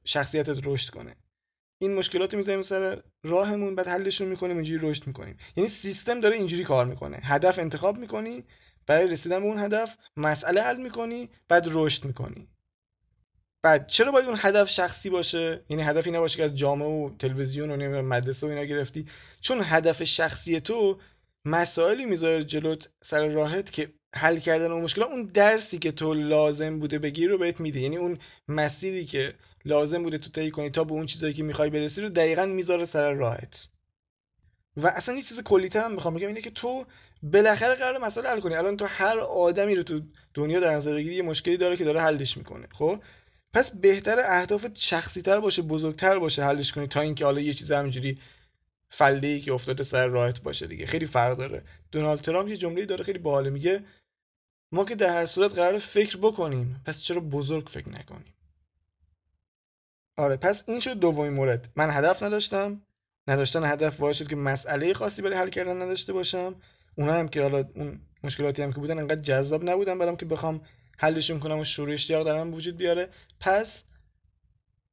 [0.04, 1.16] شخصیتت رشد کنه.
[1.84, 5.36] این مشکلات رو می‌ذاریم سر راهمون بعد حلشون می‌کنیم اینجوری رشد می‌کنیم.
[5.56, 7.16] یعنی سیستم داره اینجوری کار می‌کنه.
[7.16, 8.44] هدف انتخاب می‌کنی
[8.86, 12.48] برای رسیدن به اون هدف مسئله حل می‌کنی بعد رشد می‌کنی.
[13.62, 17.82] بعد چرا باید اون هدف شخصی باشه؟ یعنی هدفی نباشه که از جامعه و تلویزیون
[17.82, 19.06] و مدرسه و اینا گرفتی.
[19.40, 21.00] چون هدف شخصی تو
[21.44, 26.78] مسائلی می‌ذاره جلوت سر راهت که حل کردن اون مشکل اون درسی که تو لازم
[26.78, 27.80] بوده بگیری رو بهت میده.
[27.80, 28.18] یعنی اون
[28.48, 29.34] مسیری که
[29.64, 32.84] لازم بوده تو طی کنی تا به اون چیزایی که می‌خوای برسی رو دقیقا می‌ذاره
[32.84, 33.68] سر راهت.
[34.76, 36.86] و اصلا یه چیز کلیتر هم می‌خوام بگم اینه که تو
[37.22, 38.54] بالاخره قرار مسئله حل کنی.
[38.54, 40.00] الان تو هر آدمی رو تو
[40.34, 42.68] دنیا در نظر بگیری یه مشکلی داره که داره حلش می‌کنه.
[42.72, 43.00] خب؟
[43.52, 47.72] پس بهتر اهداف شخصی تر باشه بزرگتر باشه حلش کنی تا اینکه حالا یه چیز
[47.72, 48.18] همینجوری
[48.88, 50.86] فله ای که افتاده سر راهت باشه دیگه.
[50.86, 51.62] خیلی فرق داره.
[51.92, 53.84] دونالد ترامپ یه جمله داره خیلی باحال میگه
[54.72, 58.34] ما که در هر صورت قرار فکر بکنیم پس چرا بزرگ فکر نکنیم؟
[60.16, 61.68] آره پس این شد دومین مورد.
[61.76, 62.82] من هدف نداشتم.
[63.28, 66.54] نداشتن هدف باعث شد که مسئله خاصی برای حل کردن نداشته باشم.
[66.94, 70.60] اونا هم که حالا اون مشکلاتی هم که بودن انقدر جذاب نبودن برام که بخوام
[70.98, 73.08] حلشون کنم و شروع اشتیاق در من وجود بیاره.
[73.40, 73.82] پس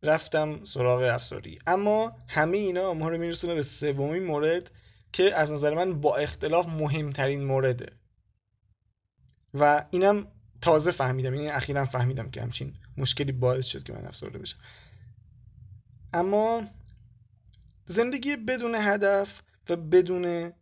[0.04, 4.72] رفتم سراغ افساری اما همه اینا ما رو میرسونه به سومین مورد
[5.12, 7.92] که از نظر من با اختلاف مهمترین مورده.
[9.54, 10.28] و اینم
[10.62, 11.34] تازه فهمیدم.
[11.34, 14.58] این یعنی اخیرا فهمیدم که همچین مشکلی باعث شد که من افسرده بشم.
[16.14, 16.64] اما
[17.86, 20.54] زندگی بدون هدف و بدون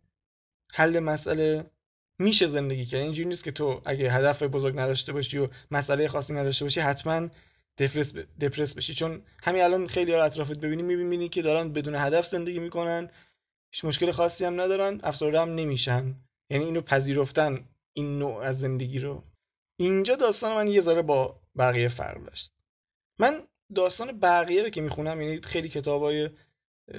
[0.72, 1.70] حل مسئله
[2.18, 3.00] میشه زندگی کرد.
[3.00, 7.28] اینجوری نیست که تو اگه هدف بزرگ نداشته باشی و مسئله خاصی نداشته باشی حتما
[7.78, 8.94] دپرس, دپرس بشی.
[8.94, 13.10] چون همین الان خیلی ها اطرافت ببینی می‌بینی که دارن بدون هدف زندگی می‌کنن
[13.70, 16.14] هیچ مشکل خاصی هم ندارن افسرده هم نمیشن.
[16.50, 19.24] یعنی اینو پذیرفتن این نوع از زندگی رو.
[19.76, 22.52] اینجا داستان من یه ذره با بقیه فرق داشت.
[23.18, 23.42] من
[23.74, 26.30] داستان بقیه رو که می‌خونم یعنی خیلی کتابای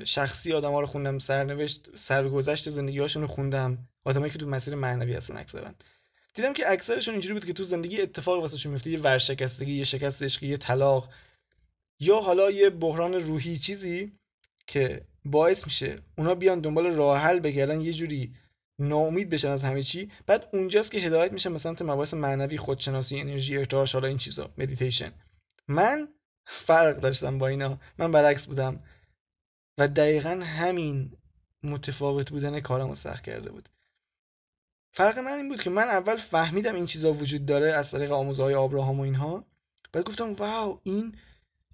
[0.05, 3.77] شخصی آدم ها رو خوندم سرنوشت سرگذشت زندگی هاشون رو خوندم.
[4.03, 5.73] آدمایی که تو مسیر معنوی هستن اکثرا.
[6.34, 10.23] دیدم که اکثرشون اینجوری بود که تو زندگی اتفاق واسهشون میفته یه ورشکستگی یه شکست
[10.23, 11.10] عشقی یه طلاق
[11.99, 14.12] یا حالا یه بحران روحی چیزی
[14.67, 18.34] که باعث میشه اونا بیان دنبال راه حل بگردن یه جوری
[18.79, 20.12] ناامید بشن از همه چی.
[20.25, 24.53] بعد اونجاست که هدایت میشه مثلا سمت مباحث معنوی خودشناسی انرژی ارتعاش حالا این چیزا
[24.57, 25.13] مدیتیشن
[25.67, 26.07] من
[26.51, 27.77] فرق داشتم با اینا.
[27.97, 28.83] من برعکس بودم.
[29.77, 31.11] و دقیقا همین
[31.63, 33.69] متفاوت بودن کارمو سخت کرده بود.
[34.93, 38.55] فرق من این بود که من اول فهمیدم این چیزا وجود داره از طریق آموزهای
[38.55, 39.45] آبراهام و اینها.
[39.93, 41.15] بعد گفتم wow این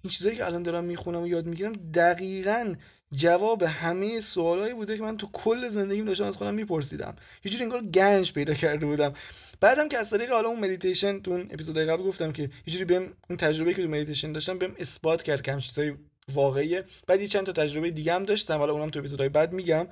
[0.02, 2.74] این چیزایی که الان دارم می‌خونم و یاد می‌گیرم دقیقا
[3.12, 7.16] جواب همه سوالایی بوده که من تو کل زندگیم داشتم از خودم میپرسیدم.
[7.44, 9.14] یه جوری انگار گنج پیدا کرده بودم.
[9.60, 12.84] بعدم که از طریق حالا اون مدیتیشن تو اون اپیزودهای قبل گفتم که یه جوری
[12.84, 15.94] بهم اون تجربه که تو مدیتیشن داشتم بهم اثبات کرد که چیزای
[16.34, 16.84] واقعیه.
[17.06, 18.58] بعد یه چند تا تجربه دیگه هم داشتم.
[18.58, 19.88] حالا اونم تو اپیزودهای بعد میگم.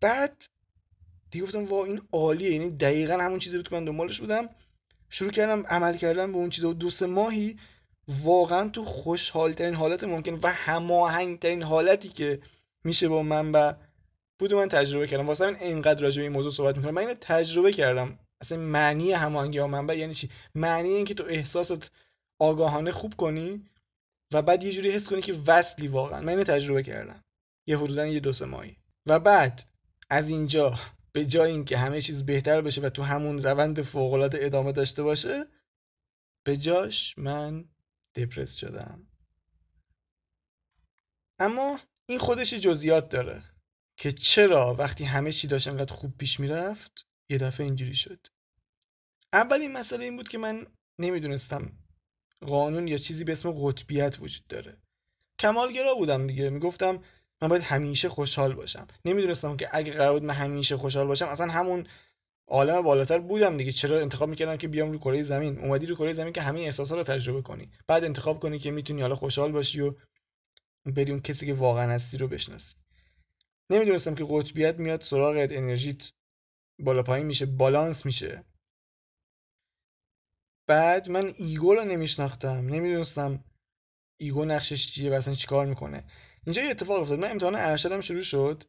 [0.00, 0.44] بعد
[1.30, 2.50] دیگه گفتم wow این عالیه.
[2.50, 4.48] یعنی دقیقا همون چیزی رو که من دنبالش بودم
[5.10, 6.72] شروع کردم عمل کردن به اون چیزا.
[6.72, 7.56] دو سه ماهی
[8.08, 12.40] واقعا تو خوشحالترین حالت ممکن و هماهنگترین حالتی که
[12.84, 13.72] میشه با منبع
[14.38, 15.26] بود من تجربه کردم.
[15.26, 16.94] واسه همین اینقدر راجع به این موضوع صحبت می‌کنم.
[16.94, 18.18] من اینو تجربه کردم.
[18.40, 21.90] اصلا معنی هماهنگی با منبع یعنی چی؟ معنی این که تو احساست
[22.38, 23.64] آگاهانه خوب کنی
[24.32, 26.20] و بعد یه جوری حس کنی که وصلی واقعا.
[26.20, 27.24] من اینو تجربه کردم.
[27.66, 28.76] یه حدودا یه دو سه ماهی.
[29.06, 29.62] و بعد
[30.10, 30.78] از اینجا
[31.12, 35.46] به جای اینکه همه چیز بهتر بشه و تو همون روند فوق ادامه داشته باشه
[36.44, 37.64] به جاش من
[38.14, 39.06] دپرس شدم.
[41.38, 43.44] اما این خودش جزئیات داره
[43.96, 48.26] که چرا وقتی همه چی داشت انقدر خوب پیش می‌رفت یه دفعه اینجوری شد.
[49.32, 50.66] اولین مسئله این بود که من
[50.98, 51.72] نمی‌دونستم
[52.40, 54.76] قانون یا چیزی به اسم قطبیت وجود داره.
[55.38, 56.50] کمالگرا بودم دیگه.
[56.50, 57.02] می‌گفتم
[57.42, 58.86] من باید همیشه خوشحال باشم.
[59.04, 61.86] نمی‌دونستم که اگه قرار بود من همیشه خوشحال باشم اصلا همون
[62.50, 63.72] عالم بالاتر بودم دیگه.
[63.72, 66.98] چرا انتخاب می‌کردم که بیام رو کره زمین؟ اومدی رو کره زمین که همه احساسات
[66.98, 67.70] رو تجربه کنی.
[67.86, 69.94] بعد انتخاب کنی که می‌تونی حالا خوشحال باشی و
[70.86, 72.74] بری اون کسی که واقعا هستی رو بشناسی.
[73.70, 76.12] نمی‌دونستم که قطبیت میاد سراغت انرژیت
[76.78, 78.44] بالا پایین میشه بالانس میشه.
[80.66, 82.66] بعد من ایگو رو نمیشناختم.
[82.66, 83.44] نمی‌دونستم
[84.16, 86.04] ایگو نقشش چیه و اصلا چیکار می‌کنه.
[86.46, 87.18] اینجا یه اتفاق افتاد.
[87.18, 88.64] من امتحان ارشدم شروع شد.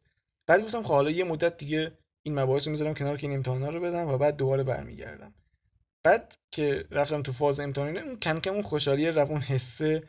[0.46, 3.70] بعد گفتم خب حالا یه مدت دیگه این مباحث رو می‌ذارم کنار که این امتحانا
[3.70, 5.34] رو بدم و بعد دوباره برمیگردم.
[6.04, 10.02] بعد که رفتم تو فاز امتحانی اون کم کم اون خوشحالی روون حسه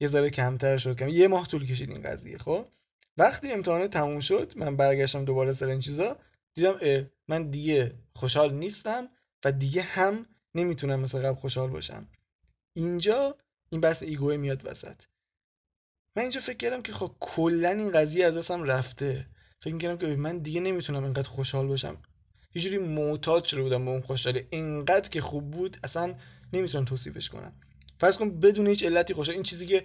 [0.00, 0.96] یه ذره کمتر شد.
[0.96, 2.66] کم یه ماه طول کشید این قضیه خب؟
[3.16, 6.16] وقتی امتحان تموم شد من برگشتم دوباره سر این چیزا
[6.54, 9.08] دیدم اه من دیگه خوشحال نیستم
[9.44, 12.08] و دیگه هم نمی‌تونم مثل قبل خوشحال باشم.
[12.76, 13.36] اینجا
[13.70, 15.02] این بحث ایگو میاد وسط.
[16.16, 19.26] من اینجا فکر کردم که خب کلا این قضیه از دستم رفته.
[19.64, 21.96] فکر کردم که من دیگه نمی‌تونم اینقدر خوشحال باشم.
[22.54, 24.46] یه جوری معتاد شده بودم به اون خوشحالی.
[24.50, 26.14] اینقدر که خوب بود اصلا
[26.52, 27.52] نمی‌تونم توصیفش کنم.
[27.98, 29.34] فرض کن بدون هیچ علتی خوشحال.
[29.34, 29.84] این چیزی که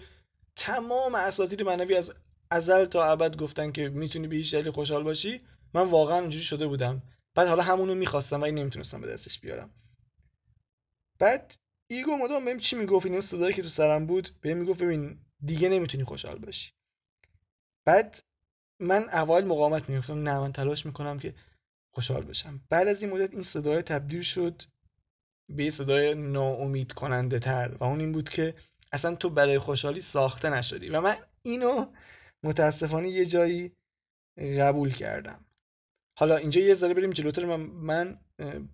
[0.55, 2.11] تمام اساطیر معنوی از
[2.51, 5.41] ازل تا ابد گفتن که می‌تونی به هیچ دلیلی خوشحال باشی
[5.73, 7.01] من واقعا اونجوری شده بودم.
[7.35, 9.69] بعد حالا همونو می‌خواستم ولی نمی‌تونستم به دستش بیارم.
[11.19, 11.55] بعد
[11.87, 15.69] ایگو مدام بهم چی می‌گفت؟ این صدایی که تو سرم بود بهم می‌گفت ببین دیگه
[15.69, 16.71] نمی‌تونی خوشحال باشی.
[17.85, 18.19] بعد
[18.79, 21.33] من اول مقاومت می‌گفتم نه من تلاش می‌کنم که
[21.93, 22.61] خوشحال بشم.
[22.69, 24.61] بعد از این مدت این صدای تبدیل شد
[25.49, 28.55] به یه صدای ناامید کننده تر و اون این بود که
[28.91, 31.85] اصلا تو برای خوشحالی ساخته نشدی و من اینو
[32.43, 33.71] متاسفانه یه جایی
[34.59, 35.45] قبول کردم.
[36.17, 38.19] حالا اینجا یه ذره بریم جلوتر من, من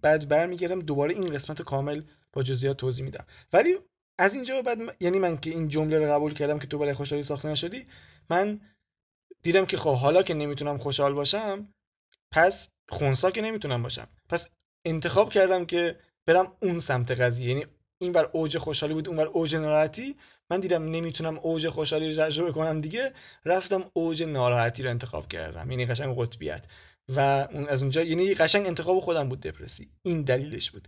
[0.01, 2.01] بعد برمیگردم دوباره این قسمت کامل
[2.33, 3.25] با جزئیات توضیح میدم.
[3.53, 3.77] ولی
[4.17, 7.23] از اینجا بعد یعنی من که این جمله رو قبول کردم که تو برای خوشحالی
[7.23, 7.85] ساخته نشدی
[8.29, 8.61] من
[9.45, 11.73] دیدم که خب حالا که نمی‌تونم خوشحال باشم
[12.31, 14.07] پس خونسا که نمی‌تونم باشم.
[14.29, 14.49] پس
[14.85, 17.49] انتخاب کردم که برم اون سمت قضیه.
[17.49, 17.65] یعنی
[18.01, 20.15] این بر اوج خوشحالی بود اون بر اوج ناراحتی.
[20.49, 23.13] من دیدم نمی‌تونم اوج خوشحالی رو تجربه کنم دیگه.
[23.45, 25.71] رفتم اوج ناراحتی رو انتخاب کردم.
[25.71, 26.63] یعنی قشنگ قطبیت.
[27.09, 29.89] و اون از اونجا یعنی قشنگ انتخاب خودم بود دپرسی.
[30.03, 30.87] این دلیلش بود.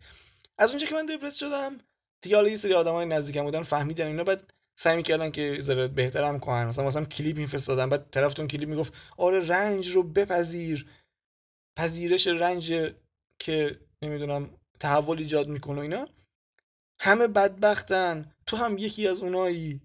[0.58, 1.78] از اونجا که من دپرس شدم
[2.22, 4.24] دیگه حالا یه سری آدمای نزدیکم بودن فهمیدن اینا.
[4.24, 6.66] بعد سعی می‌کردن که ذره بهترم کنن.
[6.66, 10.88] مثلا واسم کلیپ میفرستادن بعد طرفتون کلیپ می‌گفت آره رنج رو بپذیر.
[11.78, 12.74] پذیرش رنج
[13.40, 16.08] که نمی‌دونم تحول ایجاد می‌کنه اینا.
[17.00, 18.36] همه بدبختن.
[18.46, 19.82] تو هم یکی از اونایی.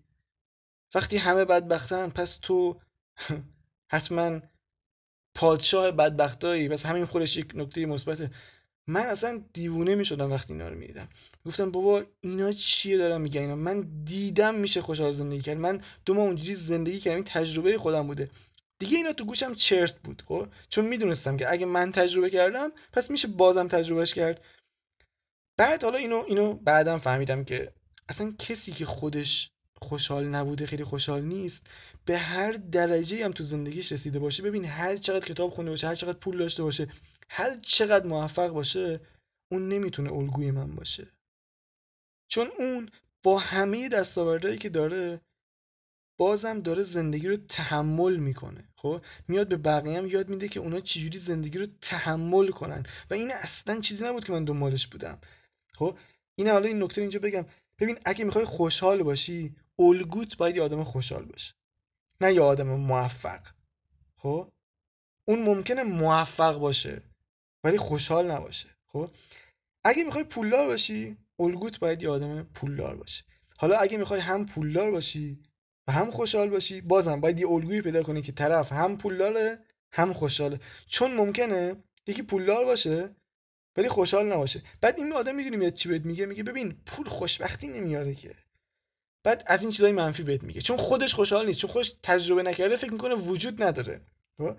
[0.94, 2.80] وقتی همه بدبختن پس تو
[3.92, 4.40] حتما
[5.34, 6.68] پادشاه بدبختایی.
[6.68, 8.30] پس همین خودش یک نکته مثبته
[8.86, 11.08] من اصلا دیوونه می‌شدم وقتی اینا رو می‌دیدم.
[11.46, 15.56] گفتم بابا اینا چیه دارم میگن اینا؟ من دیدم میشه خوشحال زندگی کرد.
[15.56, 17.14] من دو ماه اونجوری زندگی کردم.
[17.14, 18.30] این تجربه خودم بوده.
[18.78, 23.10] دیگه اینا تو گوشم چرت بود خب؟ چون می‌دونستم که اگه من تجربه کردم پس
[23.10, 24.40] میشه بازم تجربهش کرد.
[25.56, 27.72] بعد حالا اینو اینو بعدم فهمیدم که
[28.08, 31.66] اصلا کسی که خودش خوشحال نبوده خیلی خوشحال نیست
[32.04, 34.42] به هر درجه هم تو زندگیش رسیده باشه.
[34.42, 36.88] ببین هر چقدر کتاب خونده باشه هر چقدر پول داشته باشه.
[37.34, 39.00] هر چقدر موفق باشه
[39.50, 41.06] اون نمی‌تونه الگوی من باشه.
[42.28, 42.90] چون اون
[43.22, 45.20] با همه دستاوردهایی که داره
[46.18, 48.68] بازم داره زندگی رو تحمل می‌کنه.
[48.76, 52.86] خب؟ میاد به بقیه هم یاد میده که اونا چجوری زندگی رو تحمل کنن.
[53.10, 55.18] و این اصلا چیزی نبود که من دنبالش بودم.
[55.74, 55.98] خب؟
[56.34, 57.46] این حالا این نکته اینجا بگم.
[57.78, 61.54] ببین اگه می‌خوای خوشحال باشی الگوت باید یه آدم خوشحال باشه.
[62.20, 63.40] نه یه آدم موفق.
[64.16, 64.52] خب؟
[65.24, 67.02] اون ممکنه موفق باشه.
[67.64, 68.68] ولی خوشحال نباشه.
[68.86, 69.10] خب؟
[69.84, 73.24] اگه می‌خوای پولدار باشی الگوت باید یه آدم پولدار باشه.
[73.56, 75.38] حالا اگه می‌خوای هم پولدار باشی
[75.88, 79.58] و هم خوشحال باشی بازم باید یه الگویی پیدا کنی که طرف هم پولداره
[79.92, 80.60] هم خوشحاله.
[80.86, 83.16] چون ممکنه یکی پولدار باشه
[83.76, 84.62] ولی خوشحال نباشه.
[84.80, 88.34] بعد این آدم می‌دونی میاد چی بهت میگه؟ میگه ببین پول خوشبختی نمیاره که.
[89.24, 90.60] بعد از این چیزای منفی بهت میگه.
[90.60, 91.58] چون خودش خوشحال نیست.
[91.58, 94.00] چون خودش تجربه نکرده فکر می‌کنه وجود نداره.
[94.38, 94.56] خب؟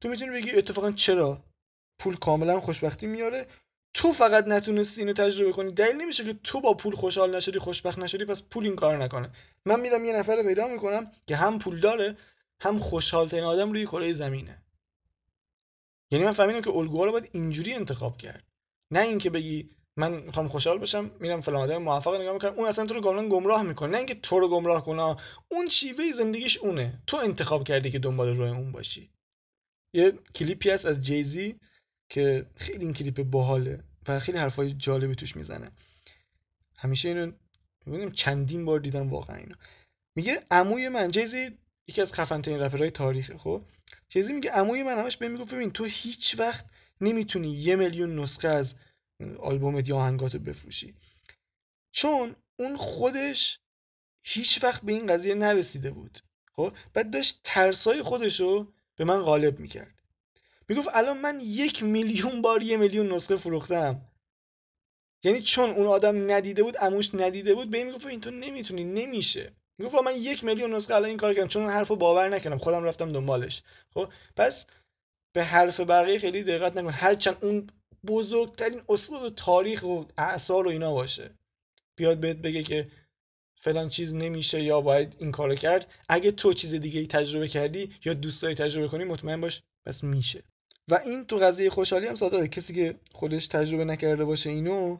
[0.00, 1.44] تو می‌تونی بگی اتفاقا چرا؟
[1.98, 3.46] پول کاملا خوشبختی میاره.
[3.94, 5.72] تو فقط نتونستی اینو تجربه کنی.
[5.72, 9.30] دلیل نمیشه که تو با پول خوشحال نشدی خوشبخت نشدی پس پول این کار نکنه.
[9.64, 12.16] من میرم یه نفر رو پیدا می‌کنم که هم پول داره
[12.60, 14.62] هم خوشحال ترین آدم روی کره زمینه.
[16.10, 18.44] یعنی من فهمیدم که الگوها رو باید اینجوری انتخاب کرد.
[18.90, 22.86] نه اینکه بگی من می‌خوام خوشحال باشم میرم فلان آدم موفق نگاه می‌کنم اون اصلا
[22.86, 23.90] تو رو کاملا گمراه می‌کنه.
[23.90, 25.16] نه اینکه تو رو گمراه کنه.
[25.48, 27.02] اون شیوه زندگیش اونه.
[27.06, 29.10] تو انتخاب کردی که دنبال روی اون باشی.
[29.92, 31.60] یه کلیپی هست از جیزی
[32.08, 35.70] که خیلی این کلیپ باحاله و خیلی حرفای جالبی توش می‌زنه.
[36.78, 37.32] همیشه اینو
[37.86, 39.54] ببینیم چندین بار دیدم واقعا اینو.
[40.16, 43.62] میگه عموی من جیزی یکی از خفن ترین رپرهای تاریخه خب؟
[44.08, 46.66] جیزی میگه عموی من همش بهم می‌گفت ببین تو هیچ وقت
[47.00, 48.74] نمی‌تونی یه میلیون نسخه از
[49.38, 50.94] آلبومت یا آهنگاتو بفروشی.
[51.92, 53.60] چون اون خودش
[54.22, 56.20] هیچ وقت به این قضیه نرسیده بود
[56.52, 59.95] خب؟ بعد داشت ترسای خودشو به من غالب می‌کرد.
[60.68, 64.00] می‌گفت الان من یک میلیون بار یه میلیون نسخه فروختم.
[65.24, 68.84] یعنی چون اون آدم ندیده بود اموش ندیده بود به این می‌گفت این تو نمی‌تونی
[68.84, 69.52] نمیشه.
[69.78, 72.58] می‌گفت من یک میلیون نسخه الان این کار کردم چون اون حرفو باور نکردم.
[72.58, 73.62] خودم رفتم دنبالش.
[73.94, 74.66] خب پس
[75.32, 76.90] به حرف بقیه خیلی دقت نکن.
[76.90, 77.70] هرچند اون
[78.06, 81.30] بزرگترین اصول تاریخ و اعصار و اینا باشه.
[81.96, 82.90] بیاد بهت بگه که
[83.60, 85.92] فلان چیز نمیشه یا باید این کارو کرد.
[86.08, 90.04] اگه تو چیز دیگه ای تجربه کردی یا دوست داری تجربه کنی مطمئن باش پس
[90.04, 90.42] میشه.
[90.88, 92.48] و این تو قضیه خوشحالی هم صادقه.
[92.48, 94.98] کسی که خودش تجربه نکرده باشه اینو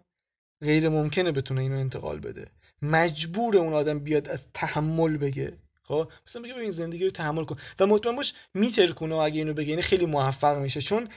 [0.60, 2.50] غیر ممکنه بتونه اینو انتقال بده.
[2.82, 5.58] مجبور اون آدم بیاد از تحمل بگه.
[5.82, 7.56] خب؟ مثلا بگه ببین زندگی رو تحمل کن.
[7.80, 10.80] و مطمئن باش میترکونه اگه اینو بگه یعنی خیلی موفق میشه.
[10.80, 11.08] چون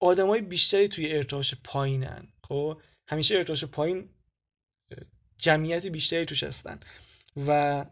[0.00, 2.28] آدمای بیشتری توی ارتعاش پایینن.
[2.48, 4.08] خب؟ همیشه ارتعاش پایین
[5.38, 6.80] جمعیت بیشتری توش هستن.
[7.46, 7.84] و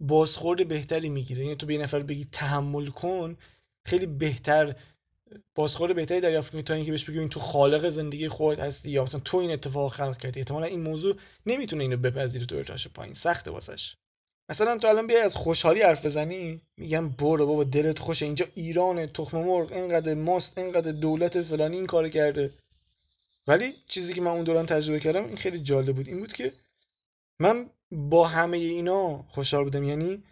[0.00, 1.42] بازخورد بهتری می‌گیره.
[1.44, 3.36] یعنی تو به نفر بگی تحمل کن
[3.86, 4.76] خیلی بهتر
[5.54, 9.20] بازخورد بهتری دریافت کنی تا اینکه بهش بگی تو خالق زندگی خودت هستی یا مثلا
[9.20, 10.40] تو این اتفاق خلق کردی.
[10.40, 11.16] احتمالا این موضوع
[11.46, 13.14] نمی‌تونه اینو بپذیره تو ارتعاش پایین.
[13.14, 13.96] سخته واسش.
[14.48, 18.26] مثلا تو الان بیای از خوشحالی حرف بزنی میگم برو بابا دلت خوشه.
[18.26, 22.50] اینجا ایران تخم مرغ اینقدر ماست اینقدر دولت فلانی این کار کرده.
[23.48, 26.08] ولی چیزی که من اون دوران تجربه کردم این خیلی جالب بود.
[26.08, 26.52] این بود که
[27.38, 29.84] من با همه اینا خوشحال بودم.
[29.84, 30.22] یعنی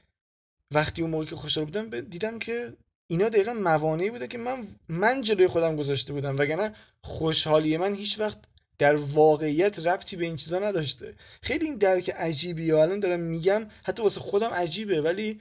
[0.71, 2.73] وقتی اون موقع که خوشحال بودم دیدم که
[3.13, 8.21] اینا دقیقا موانعی بوده که من من جلوی خودم گذاشته بودم وگرنه خوشحالی من هیچ
[8.21, 8.39] وقت
[8.79, 11.15] در واقعیت ربطی به این چیزا نداشته.
[11.43, 15.41] خیلی این درک عجیبی الان دارم میگم حتی واسه خودم عجیبه ولی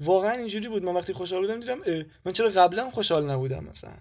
[0.00, 0.82] واقعا اینجوری بود.
[0.82, 3.96] من وقتی خوشحال بودم دیدم من چرا قبلا خوشحال نبودم مثلا؟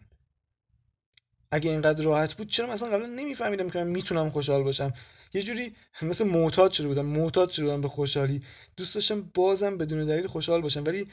[1.52, 4.94] اگه اینقدر راحت بود چرا مثلا قبلا نمیفهمیدم که من می‌تونم خوشحال باشم؟
[5.34, 8.42] یه جوری مثل معتاد شده بودم معتاد شده بودم به خوشحالی.
[8.78, 10.84] دوست داشتم بازم بدون دلیل خوشحال باشم.
[10.84, 11.08] ولی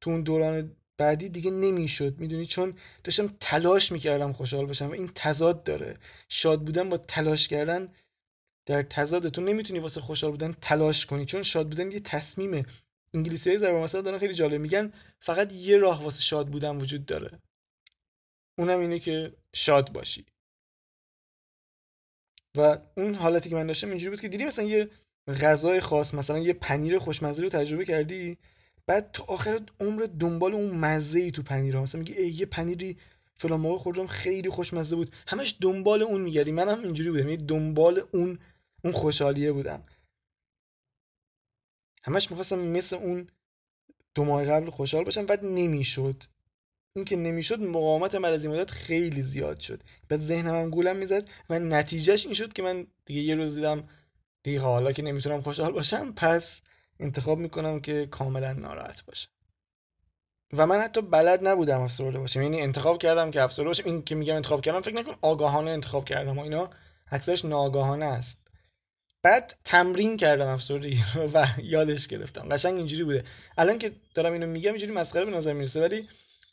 [0.00, 5.10] تو اون دوران بعدی دیگه نمی‌شد می‌دونی؟ چون داشتم تلاش می‌کردم خوشحال باشم و این
[5.14, 5.96] تضاد داره.
[6.28, 7.92] شاد بودن با تلاش کردن
[8.66, 11.26] در تضاد تو نمی‌تونی واسه خوشحال بودن تلاش کنی.
[11.26, 12.64] چون شاد بودن یه تصمیمه.
[13.14, 17.06] انگلیسی های ضرب مثلا دارن خیلی جالب میگن فقط یه راه واسه شاد بودن وجود
[17.06, 17.38] داره.
[18.58, 20.26] اونم اینه که شاد باشی.
[22.56, 24.90] و اون حالتی که من داشتم اینجوری بود که دیدی مثلا یه
[25.28, 28.38] غذای خاص مثلا یه پنیر خوشمزه رو تجربه کردی؟
[28.86, 32.96] بعد تو آخر عمر دنبال اون مزه ای تو پنیر مثلا ای یه پنیری
[33.34, 35.10] فلان موقع خوردم خیلی خوشمزه بود.
[35.26, 36.52] همش دنبال اون میگردی.
[36.52, 37.28] منم اینجوری بودم.
[37.28, 38.38] یعنی دنبال اون
[38.84, 39.82] اون خوشحالیه بودم.
[42.02, 43.28] همش می‌خواستم مثل اون
[44.14, 46.22] دو ماه قبل خوشحال باشم بعد نمی‌شد.
[46.96, 49.82] این که نمی‌شد مقاومت من از این مدت خیلی زیاد شد.
[50.08, 53.88] بعد ذهنم هم گولم می‌زد و نتیجهش این شد که من دیگه یه روز دیدم
[54.42, 56.60] دیگه حالا که نمی‌تونم خوشحال باشم پس
[57.00, 59.28] انتخاب می‌کنم که کاملا ناراحت باشم.
[60.52, 62.42] و من حتی بلد نبودم افسرده باشم.
[62.42, 63.82] یعنی انتخاب کردم که افسرده باشم.
[63.86, 66.70] این که میگم انتخاب کردم فکر نکن آگاهانه انتخاب کردم و اینا
[67.10, 68.38] اکثرش ناآگاهانه است.
[69.22, 71.02] بعد تمرین کردم افسردگی
[71.34, 72.48] و یادش گرفتم.
[72.48, 73.24] قشنگ اینجوری بوده.
[73.58, 75.80] الان که دارم اینو میگم اینجوری مسخره به نظر می‌رسه.
[75.80, 76.08] ولی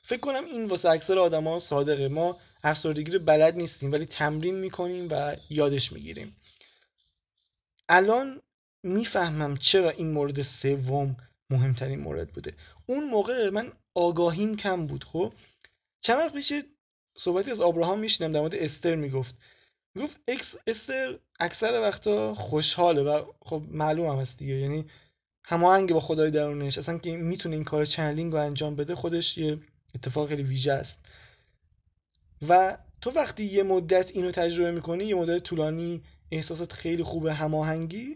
[0.06, 2.08] فکر کنم این واسه اکثر آدما صادقه.
[2.08, 6.36] ما افسردگی رو بلد نیستیم ولی تمرین می‌کنیم و یادش می‌گیریم.
[7.90, 8.42] الان
[8.84, 11.16] می‌فهمم چرا این مورد سوم
[11.50, 12.54] مهمترین مورد بوده.
[12.86, 15.34] اون موقع من آگاهیم کم بود خب؟
[16.02, 16.54] چند وقت پیش
[17.18, 19.36] صحبتی از آبراهام می‌شنیدم در مورد استر می‌گفت.
[19.96, 24.86] می‌گفت esther اکثر وقتا خوشحاله و خب معلوم هم هست دیگه یعنی
[25.46, 26.78] هماهنگ با خدای درونش.
[26.78, 29.60] اصلا که می‌تونه این کار چنلینگ رو انجام بده خودش یه
[29.96, 31.00] اتفاق خیلی ویژه است.
[32.50, 38.16] و تو وقتی یه مدت اینو تجربه می‌کنی یه مدت طولانی احساسات خیلی خوبه هماهنگی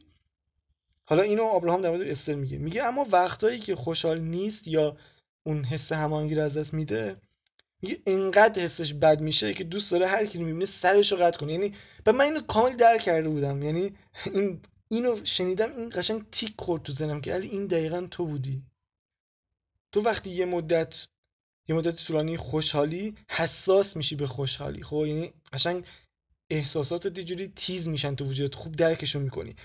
[1.09, 2.57] حالا اینو ابراهام در مورد استر میگه.
[2.57, 4.97] میگه اما وقتایی که خوشحال نیست یا
[5.43, 7.17] اون حس هماهنگی رو از دست میده
[7.81, 11.51] میگه انقدر حسش بد میشه که دوست داره هر کی می‌بینه سرش رو قطع کنه.
[11.53, 13.63] یعنی به من اینو کامل درک کرده بودم.
[13.63, 18.25] یعنی این اینو شنیدم این قشنگ تیک خورد تو زنم که علی این دقیقا تو
[18.25, 18.63] بودی.
[19.91, 21.07] تو وقتی یه مدت
[21.67, 24.83] یه مدت طولانی خوشحالی حساس میشی به خوشحالی.
[24.83, 25.85] خب یعنی قشنگ
[26.49, 28.55] احساسات یه تیز میشن تو وجودت.
[28.55, 29.55] خوب درکشون می‌کنی.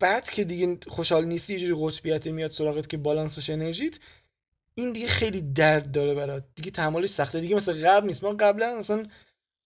[0.00, 3.98] بعد که دیگه خوشحال نیستی یه جوری قطبیت میاد سراغت که بالانس بشه انرژیت
[4.74, 6.44] این دیگه خیلی درد داره برات.
[6.54, 7.40] دیگه تحملش سخته.
[7.40, 8.24] دیگه مثل قبل نیست.
[8.24, 9.06] ما قبلا اصلا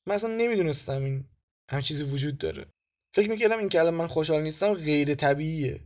[0.07, 1.25] من اصلا نمی‌دونستم این
[1.71, 2.67] همه چیزی وجود داره.
[3.15, 5.81] فکر می‌کردم این که الان من خوشحال نیستم غیر طبیعیه.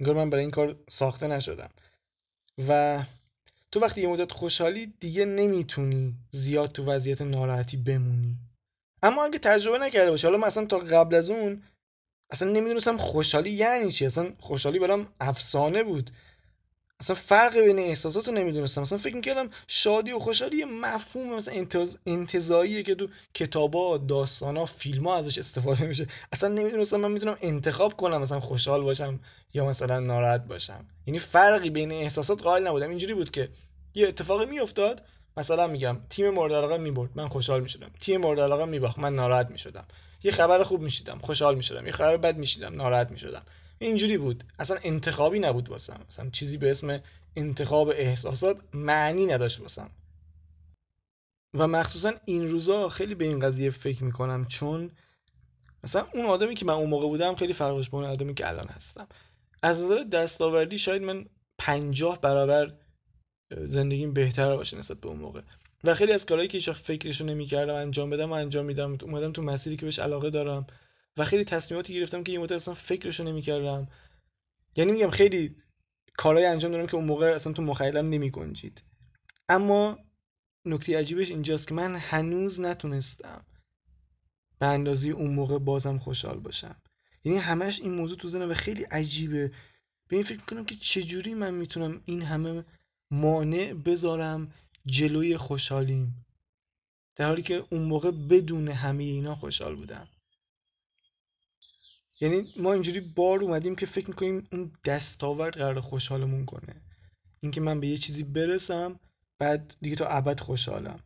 [0.00, 1.70] انگار من برای این کار ساخته نشدم.
[2.68, 3.04] و
[3.72, 8.38] تو وقتی یه مدت خوشحالی دیگه نمی‌تونی زیاد تو وضعیت ناراحتی بمونی.
[9.02, 11.62] اما اگه تجربه نکرده باشی حالا مثلا تا قبل از اون
[12.34, 16.10] اصلا نمی‌دونستم خوشحالی یعنی چی؟ اصلا خوشحالی برام افسانه بود.
[17.00, 18.82] اصلا فرق بین احساسات رو نمی‌دونستم.
[18.82, 21.96] اصلا فکر می‌کردم شادی و خوشحالی یه مفهوم مثلا انتظ...
[22.06, 26.06] انتظاییه که تو کتابا داستانا فیلم ها ازش استفاده میشه.
[26.32, 29.20] اصلا نمی‌دونستم من می‌تونم انتخاب کنم مثلا خوشحال باشم
[29.54, 30.84] یا مثلا ناراحت باشم.
[31.06, 32.88] یعنی فرقی بین احساسات قائل نبودم.
[32.90, 33.48] اینجوری بود که
[33.94, 35.02] یه اتفاقی میافتاد.
[35.36, 37.10] مثلا میگم تیم مورد علاقه می‌برد.
[37.14, 37.90] من خوشحال می‌شدم.
[38.00, 38.98] تیم مورد علاقه میباخت.
[38.98, 39.84] من ناراحت می‌شدم.
[40.24, 41.86] یه خبر خوب میشیدم خوشحال می‌شدم.
[41.86, 43.42] یه خبر بد میشیدم ناراحت می‌شدم.
[43.78, 44.44] اینجوری بود.
[44.58, 46.00] اصلا انتخابی نبود واسم.
[46.08, 47.00] اصلا چیزی به اسم
[47.36, 49.90] انتخاب احساسات معنی نداشت واسم.
[51.54, 54.90] و مخصوصا این روزا خیلی به این قضیه فکر می‌کنم چون
[55.84, 58.68] مثلا اون آدمی که من اون موقع بودم خیلی فرقش با اون آدمی که الان
[58.68, 59.06] هستم.
[59.62, 61.26] از نظر دستاوردی شاید من
[61.58, 62.72] پنجاه برابر
[63.50, 65.40] زندگیم بهتر باشه نسبت به اون موقع.
[65.84, 68.98] و خیلی از کارهایی که هیچ فکرشو نمی‌کردم انجام بدم و انجام میدم.
[69.02, 70.66] اومدم تو مسیری که بهش علاقه دارم.
[71.16, 73.88] و خیلی تصمیماتی گرفتم که یه مدت اصلا فکرشو نمی‌کردم.
[74.76, 75.56] یعنی میگم خیلی
[76.16, 78.82] کارهایی انجام دادم که اون موقع اصلا تو مخیلم نمی گنجید
[79.48, 79.98] اما
[80.64, 83.44] نکته عجیبش اینجاست که من هنوز نتونستم
[84.58, 86.76] به اندازه اون موقع بازم خوشحال باشم.
[87.24, 89.52] یعنی همش این موضوع تو و خیلی عجیبه.
[90.08, 92.64] به این فکر کنم که چجوری من می‌تونم این همه
[93.10, 94.52] مانع بذارم
[94.86, 96.26] جلوی خوشحالیم.
[97.16, 100.08] در حالی که اون موقع بدون همه اینا خوشحال بودم.
[102.20, 106.82] یعنی ما اینجوری بار اومدیم که فکر می‌کنیم اون دستاورد قرار خوشحالمون کنه.
[107.40, 109.00] اینکه من به یه چیزی برسم
[109.38, 111.00] بعد دیگه تا ابد خوشحالم.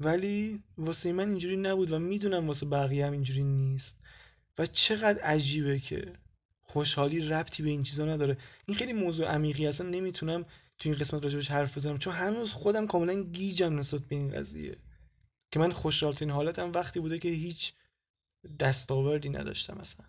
[0.00, 3.96] ولی واسه من اینجوری نبود و می‌دونم واسه بقیه هم اینجوری نیست.
[4.58, 6.12] و چقدر عجیبه که
[6.62, 8.38] خوشحالی ربطی به این چیزا نداره.
[8.66, 10.44] این خیلی موضوع عمیقی اصلا نمی‌تونم
[10.80, 11.98] تو این قسمت راجبش حرف بزنم.
[11.98, 14.76] چون هنوز خودم کاملا گیجم نسبت به این قضیه.
[15.50, 17.72] که من خوشحالترین حالتم وقتی بوده که هیچ
[18.60, 20.06] دستاوردی نداشتم مثلا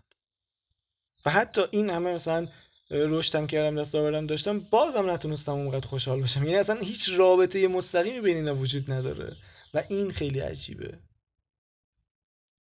[1.26, 2.48] و حتی این همه مثلا
[2.90, 6.42] رشدم کردم دستاوردم داشتم بازم نتونستم اونقدر خوشحال باشم.
[6.42, 9.36] یعنی اصلا هیچ رابطه مستقیمی بین اینا وجود نداره.
[9.74, 10.98] و این خیلی عجیبه.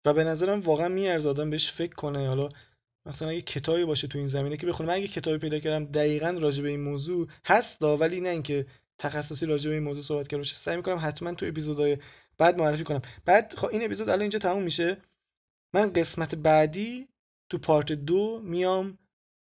[0.06, 2.28] و به نظرم واقعا میارز آدم بهش فکر کنه.
[2.28, 2.50] حالا
[3.06, 4.90] مثلا اگه کتابی باشه تو این زمینه که بخونم.
[4.90, 8.66] اگه کتابی پیدا کردم دقیقا راجع به این موضوع هست ولی نه اینکه
[8.98, 10.56] تخصصی راجع به این موضوع صحبت کرده باشه.
[10.56, 11.98] سعی می‌کنم حتما تو اپیزودهای
[12.38, 13.02] بعد معرفی کنم.
[13.26, 14.98] بعد خب این اپیزود الان اینجا تموم میشه.
[15.74, 17.08] من قسمت بعدی
[17.50, 18.98] تو پارت دو میام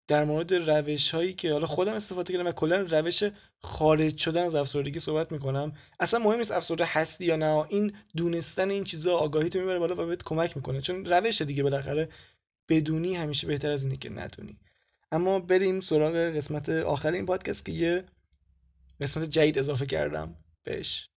[0.07, 3.23] در مورد روش هایی که حالا خودم استفاده کردم و کلا روش
[3.59, 5.73] خارج شدن از افسردگی صحبت می‌کنم.
[5.99, 7.65] اصلا مهم نیست افسرده هستی یا نه.
[7.69, 10.81] این دونستن این چیزا آگاهی تو می‌بره بالا و بهت کمک می‌کنه.
[10.81, 12.09] چون روش دیگه بالاخره
[12.71, 14.59] بدونی همیشه بهتر از اینه که ندونی.
[15.11, 18.05] اما بریم سراغ قسمت آخر این پادکست که یه
[19.01, 21.10] قسمت جدید اضافه کردم بهش.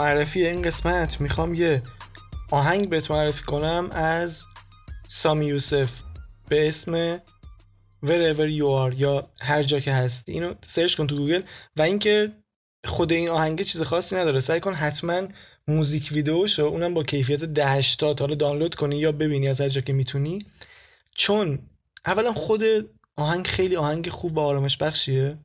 [0.00, 1.82] معرفی این قسمت می‌خوام یه
[2.52, 4.44] آهنگ بهت معرفی کنم از
[5.08, 5.90] سامی یوسف
[6.48, 7.18] به اسم
[8.06, 10.32] wherever you are یا هر جا که هستی.
[10.32, 11.42] اینو سرچ کن تو گوگل
[11.76, 12.32] و اینکه
[12.84, 14.40] خود این آهنگ چیز خاصی نداره.
[14.40, 15.22] سعی کن حتما
[15.68, 20.46] موزیک ویدیوشو اونم با کیفیت 1080 دانلود کنی یا ببینی از هر جا که می‌تونی.
[21.14, 21.58] چون
[22.06, 22.62] اولا خود
[23.16, 25.38] آهنگ خیلی آهنگ خوب و آرامش بخشیه.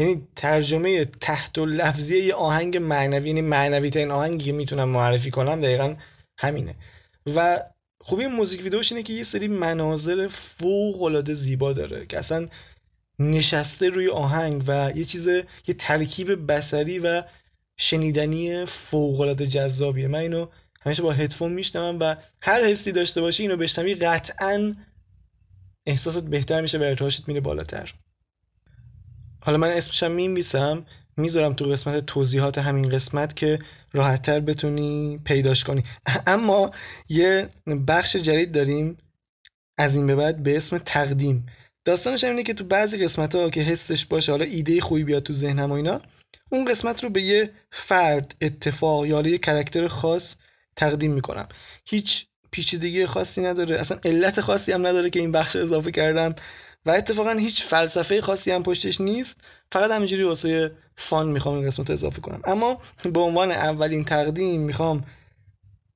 [0.00, 5.30] یعنی ترجمه تحت و لفظی یه آهنگ معنوی یعنی معنوی ترین آهنگی که می‌تونم معرفی
[5.30, 5.96] کنم دقیقا
[6.38, 6.74] همینه.
[7.26, 7.62] و
[8.00, 12.48] خوبی موزیک ویدیوش اینه که یه سری مناظر فوق العاده زیبا داره که اصلا
[13.18, 15.26] نشسته روی آهنگ و یه چیز
[15.66, 17.22] یه ترکیب بسری و
[17.76, 20.08] شنیدنی فوق العاده جذابیه.
[20.08, 20.46] من اینو
[20.80, 24.74] همیشه با هدفون میشنوم و هر حسی داشته باشی اینو بشنوی قطعا
[25.86, 27.94] احساست بهتر میشه و ارتعاشت میره بالاتر.
[29.40, 30.84] حالا من اسمشم می‌نویسم
[31.16, 33.58] می‌ذارم تو قسمت توضیحات همین قسمت که
[33.92, 35.84] راحتتر بتونی پیداش کنی.
[36.26, 36.70] اما
[37.08, 37.48] یه
[37.88, 38.98] بخش جدید داریم
[39.78, 41.46] از این به بعد به اسم تقدیم.
[41.84, 45.32] داستانش اینه که تو بعضی قسمت ها که حسش باشه حالا ایده خوبی بیاد تو
[45.32, 46.00] ذهنم و اینا
[46.50, 50.36] اون قسمت رو به یه فرد اتفاق یا یه کرکتر خاص
[50.76, 51.48] تقدیم می‌کنم.
[51.86, 56.34] هیچ پیچیدگی خاصی نداره اصلا علت خاصی هم نداره که این بخش اضافه کردم.
[56.86, 59.36] و اتفاقا هیچ فلسفه خاصی هم پشتش نیست.
[59.72, 62.40] فقط همینجوری واسه فان می‌خوام این قسمت رو اضافه کنم.
[62.44, 62.80] اما
[63.12, 65.04] به عنوان اولین تقدیم می‌خوام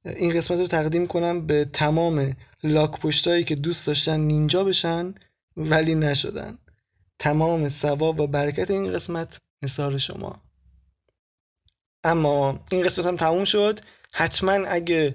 [0.04, 5.14] این قسمت رو تقدیم کنم به تمام لاک پشتایی که دوست داشتن نینجا بشن
[5.56, 6.58] ولی نشدن.
[7.18, 10.42] تمام ثواب و برکت این قسمت نثار شما.
[12.04, 13.80] اما این قسمت هم تموم شد.
[14.12, 15.14] حتما اگه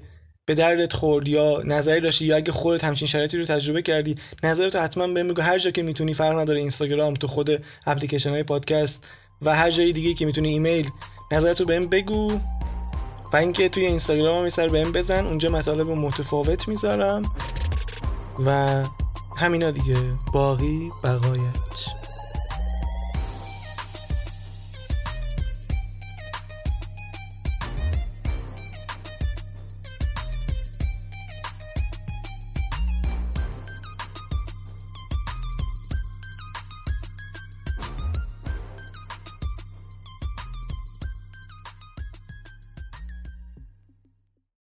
[0.50, 4.76] به دردت خورد یا نظری داشتی یا اگه خودت همچین شرایطی رو تجربه کردی نظرت
[4.76, 5.42] حتما بهم بگو.
[5.42, 9.08] هر جا که می‌تونی فرق نداره اینستاگرام تو خود اپلیکیشن های پادکست
[9.42, 10.90] و هر جای دیگه که می‌تونی ایمیل
[11.32, 12.40] نظرت رو بهم بگو
[13.34, 15.26] و اینکه توی اینستاگرام هم سر بهم بزن.
[15.26, 17.24] اونجا مطالب متفاوت می‌ذارم
[18.46, 18.84] و
[19.38, 19.96] همینا دیگه.
[20.34, 21.99] باقی بقایت